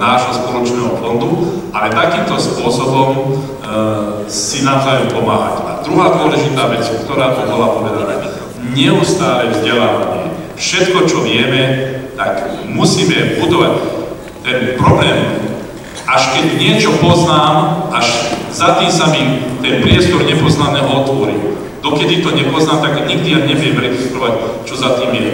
[0.00, 1.28] nášho spoločného fondu,
[1.76, 3.24] ale takýmto spôsobom e,
[4.32, 5.56] si navzájom pomáhať.
[5.60, 8.29] A druhá dôležitá vec, ktorá to bola povedaná,
[8.74, 10.34] neustále vzdelávanie.
[10.56, 11.62] Všetko, čo vieme,
[12.16, 13.74] tak musíme budovať
[14.44, 15.40] ten problém,
[16.10, 21.38] až keď niečo poznám, až za tým sa mi ten priestor nepoznaného otvorí.
[21.80, 25.30] Dokedy to nepoznám, tak nikdy ja neviem registrovať, čo za tým je.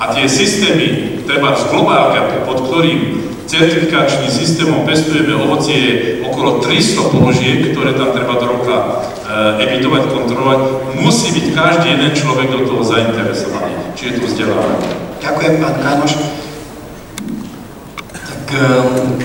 [0.00, 5.92] A tie systémy, treba z globálka, pod ktorým certifikačným systémom pestujeme ovocie, je
[6.26, 10.58] okolo 300 položiek, ktoré tam treba do roka e, evitovať, kontrolovať.
[11.02, 14.90] Musí byť každý jeden človek do toho zainteresovaný, či je to vzdelávanie.
[15.18, 16.12] Ďakujem, pán Kánoš.
[18.14, 18.62] Tak e,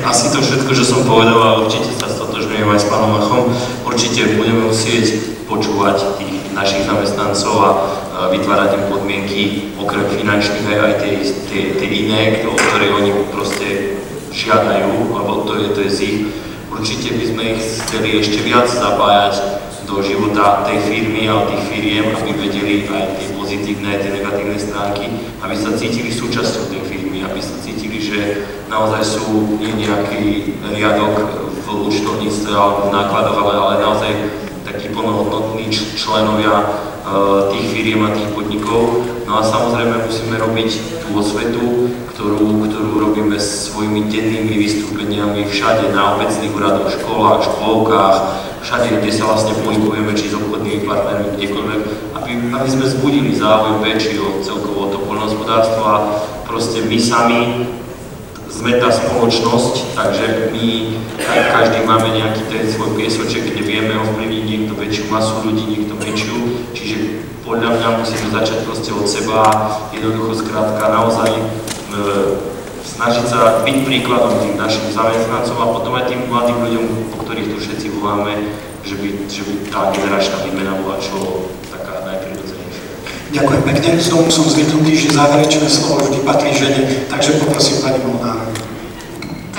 [0.02, 3.54] asi to všetko, čo som povedal, a určite sa stotožňujem aj s pánom Machom,
[3.86, 7.70] určite budeme musieť počúvať tých našich zamestnancov a
[8.28, 9.42] vytvárať im podmienky
[9.80, 11.14] okrem finančných aj, aj tie,
[11.48, 13.96] tie, tie iné, o ktoré oni proste
[14.36, 16.20] žiadajú, alebo to je, to je z ich.
[16.70, 19.36] Určite by sme ich chceli ešte viac zapájať
[19.90, 25.10] do života tej firmy a tých firiem, aby vedeli aj tie pozitívne, tie negatívne stránky,
[25.42, 31.14] aby sa cítili súčasťou tej firmy, aby sa cítili, že naozaj sú nie nejaký riadok
[31.66, 34.12] v účtovníctve alebo v nákladoch, ale, ale naozaj
[34.62, 39.02] takí plnohodnotní členovia uh, tých firiem a tých podnikov.
[39.26, 40.70] No a samozrejme musíme robiť
[41.02, 48.18] tú osvetu, ktorú, ktorú robíme svojimi dennými vystúpeniami všade na obecných úradoch, školách, školkách,
[48.62, 51.82] všade, kde sa vlastne pohybujeme, či s obchodnými partnermi, kdekoľvek,
[52.20, 55.96] aby, aby sme zbudili záujem väčší o celkovo to poľnohospodárstvo a
[56.46, 57.40] proste my sami
[58.50, 60.66] sme tá spoločnosť, takže my
[61.54, 66.38] každý máme nejaký ten svoj piesoček, kde vieme ovplyvniť niekto väčšiu masu ľudí, niekto väčšiu,
[66.76, 66.98] čiže
[67.46, 69.48] podľa mňa musíme začať proste od seba,
[69.96, 71.44] jednoducho skrátka naozaj e,
[72.90, 77.48] snažiť sa byť príkladom tým našim zamestnancom a potom aj tým mladým ľuďom, po ktorých
[77.54, 78.34] tu všetci voláme,
[78.82, 82.86] že by, že by tá generačná výmena bola čo taká najprirodzenejšia.
[83.30, 83.90] Ďakujem pekne.
[84.02, 88.46] Z tomu som zvyknutý, že záverečné slovo vždy patrí žene, takže poprosím pani Molnára.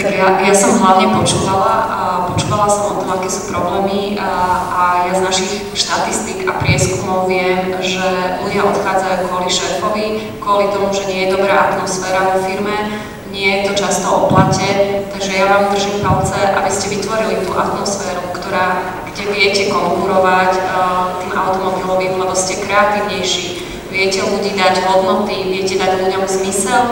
[0.00, 2.00] Tak ja, ja som hlavne počúvala a
[2.32, 4.32] počúvala som o tom, aké sú problémy a,
[4.72, 8.00] a ja z našich štatistík a prieskumov viem, že
[8.40, 10.06] ľudia odchádzajú kvôli šéfovi,
[10.40, 12.96] kvôli tomu, že nie je dobrá atmosféra vo firme,
[13.40, 14.68] je to často o plate,
[15.12, 20.60] takže ja vám držím palce, aby ste vytvorili tú atmosféru, ktorá, kde viete konkurovať uh,
[21.24, 23.46] tým automobilovým, lebo ste kreatívnejší,
[23.88, 26.84] viete ľudí dať hodnoty, viete dať ľuďom zmysel,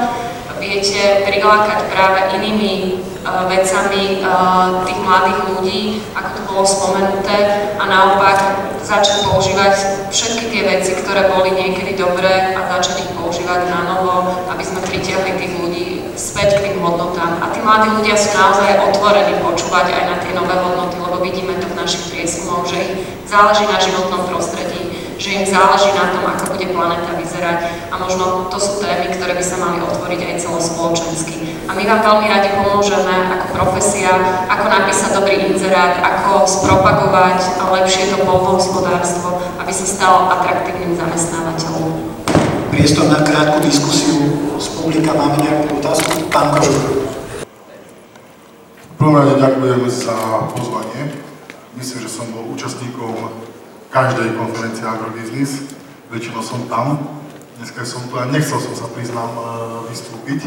[0.69, 5.81] viete prilákať práve inými uh, vecami uh, tých mladých ľudí,
[6.13, 7.37] ako to bolo spomenuté,
[7.81, 8.39] a naopak
[8.85, 9.75] začať používať
[10.13, 14.85] všetky tie veci, ktoré boli niekedy dobré a začať ich používať na novo, aby sme
[14.85, 17.41] pritiahli tých ľudí späť k tým hodnotám.
[17.41, 21.57] A tí mladí ľudia sú naozaj otvorení počúvať aj na tie nové hodnoty, lebo vidíme
[21.61, 22.93] to v našich prieskumoch, že im
[23.29, 24.88] záleží na životnom prostredí,
[25.19, 29.35] že im záleží na tom, ako bude planéta vyzerať a možno to sú témy, ktoré
[29.35, 31.67] by sa mali otvoriť aj celospoločensky.
[31.67, 34.15] A my vám veľmi radi pomôžeme ako profesia,
[34.47, 42.09] ako napísať dobrý inzerát, ako spropagovať lepšie to polnohospodárstvo, aby sa stalo atraktívnym zamestnávateľom
[42.79, 44.23] priestor na krátku diskusiu
[44.55, 45.11] z publika.
[45.11, 46.31] Máme nejakú otázku?
[46.31, 47.11] Pán Kožuk.
[48.79, 50.15] V prvom rade ďakujem za
[50.55, 51.11] pozvanie.
[51.75, 53.48] Myslím, že som bol účastníkom
[53.89, 55.65] každej konferencie Agrobiznis.
[56.09, 57.01] Väčšinou som tam.
[57.61, 59.43] Dneska som tu a nechcel som sa priznám e,
[59.91, 60.47] vystúpiť,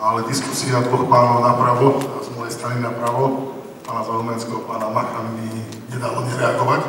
[0.00, 3.52] ale diskusia dvoch pánov napravo, z mojej strany napravo,
[3.84, 5.52] pána Zahumenského, pána Macha mi
[5.92, 6.80] nedalo nereagovať.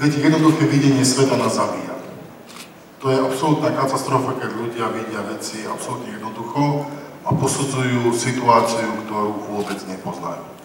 [0.00, 1.92] Viete, jednoduché videnie sveta nás zabíja.
[3.04, 6.88] To je absolútna katastrofa, keď ľudia vidia veci absolútne jednoducho
[7.22, 10.57] a posudzujú situáciu, ktorú vôbec nepoznajú.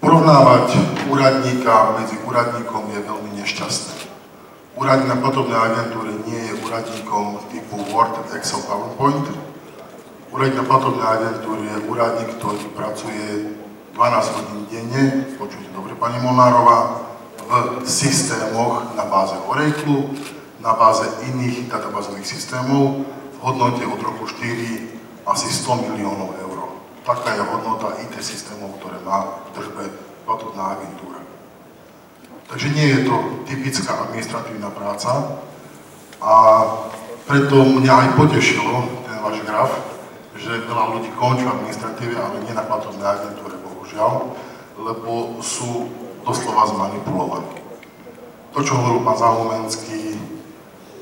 [0.00, 0.80] Porovnávať
[1.12, 4.08] úradníka medzi úradníkom je veľmi nešťastné.
[4.80, 9.28] Úradník na platobnej agentúre nie je úradníkom typu Word, Excel, PowerPoint.
[10.32, 13.52] Úradník na platobnej agentúre je úradník, ktorý pracuje
[13.92, 17.04] 12 hodín denne, počujte dobre pani Molnárová,
[17.84, 20.16] v systémoch na báze Oracle,
[20.64, 26.59] na báze iných databázových systémov v hodnote od roku 4 asi 100 miliónov eur.
[27.10, 29.82] Taká je hodnota IT systémov, ktoré má v držbe
[30.22, 31.18] platobná agentúra.
[32.46, 33.16] Takže nie je to
[33.50, 35.42] typická administratívna práca
[36.22, 36.34] a
[37.26, 39.74] preto mňa aj potešilo ten váš graf,
[40.38, 44.30] že veľa ľudí končí v administratíve, ale nie na platobnej agentúre, bohužiaľ,
[44.78, 45.90] lebo sú
[46.22, 47.58] doslova zmanipulovaní.
[48.54, 50.14] To, čo hovoril pán Zahumenský,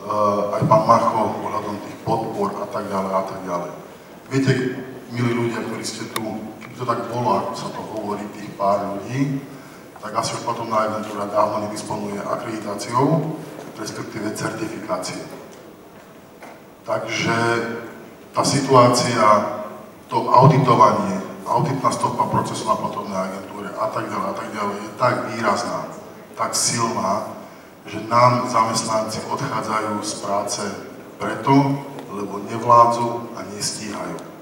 [0.09, 3.72] uh, aj pán Macho, ohľadom tých podpor a tak ďalej a tak ďalej.
[4.32, 4.52] Viete,
[5.12, 6.24] milí ľudia, ktorí ste tu,
[6.61, 9.40] keby to tak bolo, ako sa to hovorí, tých pár ľudí,
[9.98, 13.34] tak asi už potom na agentúra dávno nedisponuje akreditáciou,
[13.80, 15.18] respektíve certifikácie.
[16.86, 17.36] Takže
[18.32, 19.24] tá situácia,
[20.09, 24.90] to auditovanie, auditná stopa procesu na platobnej agentúre a tak ďalej a tak ďalej je
[25.00, 25.80] tak výrazná,
[26.36, 27.28] tak silná,
[27.88, 30.62] že nám zamestnanci odchádzajú z práce
[31.16, 31.52] preto,
[32.12, 34.38] lebo nevládzu a nestíhajú.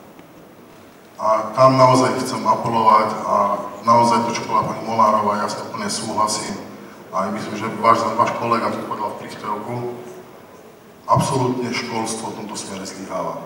[1.17, 3.37] A tam naozaj chcem apelovať a
[3.89, 6.61] naozaj to, čo bola pani Molárová, ja sa úplne súhlasím.
[7.09, 9.97] A myslím, že váš, váš kolega to povedal v príspevku,
[11.09, 13.41] absolútne školstvo v tomto smere zlyháva.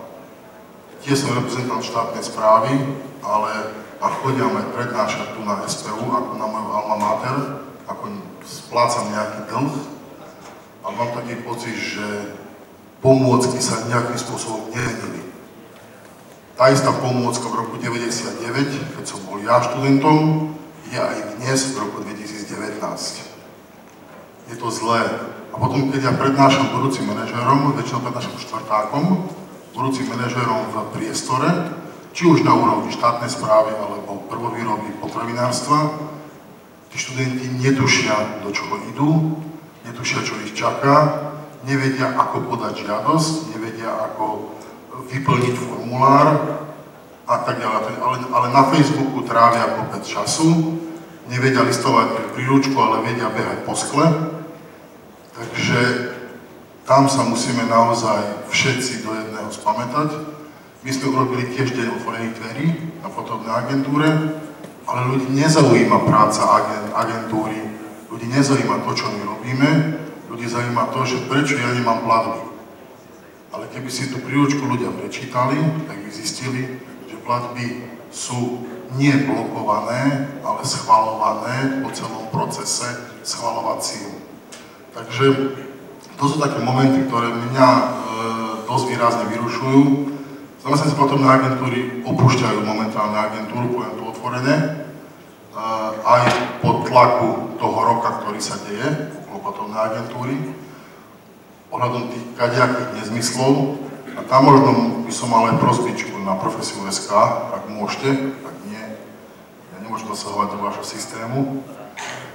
[1.07, 2.75] tiež som reprezentant štátnej správy,
[3.23, 3.51] ale
[4.01, 7.37] a chodím aj prednášať tu na SPU, ako na moju alma mater,
[7.85, 9.75] ako splácam nejaký dlh.
[10.81, 12.33] A mám taký pocit, že
[13.05, 15.30] pomôcky sa nejakým spôsobom nemenili.
[16.61, 18.45] Tá istá pomôcka v roku 99,
[18.93, 20.53] keď som bol ja študentom,
[20.93, 22.77] je aj dnes v roku 2019.
[24.45, 25.01] Je to zlé.
[25.49, 29.25] A potom, keď ja prednášam budúcim manažérom, väčšinou prednášam štvrtákom,
[29.73, 31.49] budúcim manažérom v priestore,
[32.13, 35.97] či už na úrovni štátnej správy alebo prvovýroby potravinárstva,
[36.93, 39.33] tí študenti netušia, do čoho idú,
[39.89, 41.25] netušia, čo ich čaká,
[41.65, 44.60] nevedia, ako podať žiadosť, nevedia, ako
[45.07, 46.27] vyplniť formulár
[47.25, 47.97] a tak ďalej.
[48.01, 50.77] Ale, ale na Facebooku trávia kopec času,
[51.29, 54.05] nevedia listovať príručku, ale vedia behať po skle.
[55.31, 55.79] Takže
[56.85, 60.41] tam sa musíme naozaj všetci do jedného spamätať
[60.81, 62.67] my sme urobili tiež deň otvorených dverí
[63.05, 64.09] na fotovnej agentúre,
[64.89, 66.41] ale ľudí nezaujíma práca
[66.97, 67.69] agentúry,
[68.09, 69.69] ľudí nezaujíma to, čo my robíme,
[70.33, 72.50] ľudí zaujíma to, že prečo ja nemám platby.
[73.51, 80.27] Ale keby si tú príručku ľudia prečítali, tak by zistili, že platby sú nie blokované,
[80.43, 82.87] ale schvalované po celom procese
[83.23, 84.19] schvalovacím.
[84.91, 85.25] Takže
[86.19, 87.83] to sú také momenty, ktoré mňa e,
[88.67, 90.11] dosť výrazne vyrušujú
[90.61, 94.55] Zamestnanci platobné agentúry opúšťajú momentálne agentúru, poviem to otvorené,
[96.05, 96.21] aj
[96.61, 100.35] pod tlaku toho roka, ktorý sa deje okolo platobnej agentúry,
[101.71, 103.79] ohľadom tých kadejakých nezmyslov.
[104.19, 104.69] A tam možno
[105.07, 107.15] by som mal aj prosbičku na profesiu SK,
[107.55, 108.11] ak môžete,
[108.43, 108.83] ak nie,
[109.71, 111.63] ja nemôžem zasahovať do vášho systému,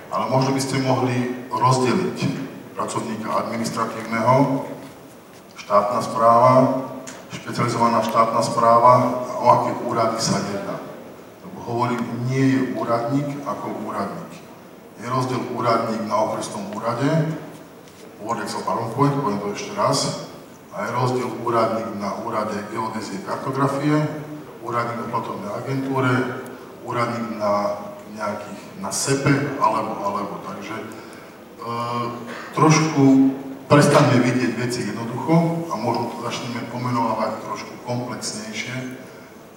[0.09, 2.19] ale možno by ste mohli rozdeliť
[2.73, 4.65] pracovníka administratívneho,
[5.61, 6.53] štátna správa,
[7.29, 10.81] špecializovaná štátna správa a o aké úrady sa jedná.
[11.45, 12.01] Lebo hovorím,
[12.33, 14.33] nie je úradník ako úradník.
[14.97, 17.09] Je rozdiel úradník na okresnom úrade,
[18.25, 20.29] Word Excel PowerPoint, poviem to ešte raz,
[20.77, 23.97] a je rozdiel úradník na úrade geodézie kartografie,
[24.61, 26.13] úradník na platobnej agentúre,
[26.85, 27.81] úradník na
[28.13, 30.35] nejakých, na SEPE, alebo, alebo.
[30.45, 30.85] Takže e,
[32.53, 33.05] trošku
[33.73, 39.01] prestaňme vidieť veci jednoducho a možno to začneme pomenovať trošku komplexnejšie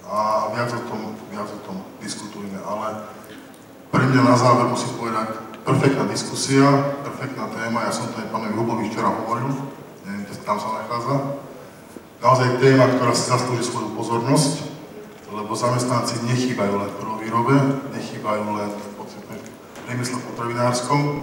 [0.08, 2.58] a viac o tom, viac o tom diskutujme.
[2.64, 3.06] Ale
[3.92, 6.66] pre mňa na záver musím povedať, perfektná diskusia,
[7.04, 9.52] perfektná téma, ja som to aj pánovi Hubovi včera hovoril,
[10.06, 11.16] neviem, kde tam sa nachádza.
[12.20, 14.68] Naozaj téma, ktorá si zaslúži svoju pozornosť,
[15.30, 17.54] lebo zamestnanci nechýbajú len v prvovýrobe,
[17.96, 19.34] nechýbajú len v podstate
[19.86, 21.22] priemysle potravinárskom,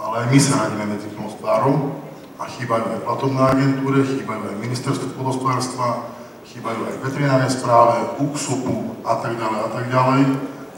[0.00, 1.98] ale aj my sa radíme medzi plnospodárom
[2.40, 6.08] a chýbajú aj platobné agentúre, chýbajú aj ministerstvo podospodárstva,
[6.48, 10.22] chýbajú aj veterinárnej správe, UKSUPu a tak ďalej a tak ďalej.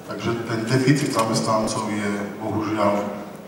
[0.06, 2.10] Takže ten deficit zamestnancov je
[2.46, 2.92] bohužiaľ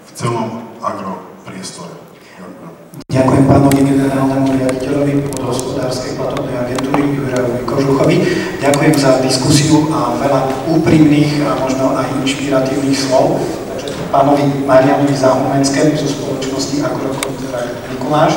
[0.02, 0.48] v celom
[0.82, 1.94] agropriestore.
[2.34, 2.70] Ďakujem.
[3.06, 8.16] Ďakujem pánovi generálnemu riaditeľovi podhospodárskej platobnej agentúry Jurajovi Kožuchovi.
[8.58, 10.40] Ďakujem za diskusiu a veľa
[10.74, 13.38] úprimných a možno aj inšpiratívnych slov.
[13.70, 17.38] Takže pánovi Marianovi Zahumenskému zo spoločnosti Agrokon
[17.94, 18.34] Mikuláš.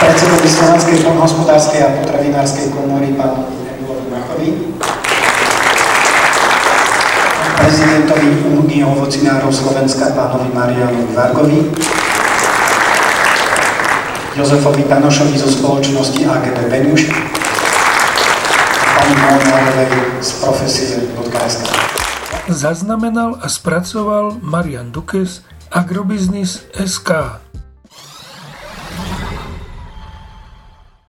[0.00, 4.48] Predsedovi Slovenskej poľnohospodárskej a potravinárskej komory pánovi Emilovi Machovi.
[7.64, 11.64] Prezidentovi Únie ovocinárov Slovenska pánovi Marianovi Vargovi.
[14.36, 21.64] Jozefovi Panošovi zo spoločnosti AGB Beňuš a pani Molnárovej z profesie.sk.
[22.52, 25.40] Zaznamenal a spracoval Marian Dukes
[25.72, 27.43] Agrobiznis SK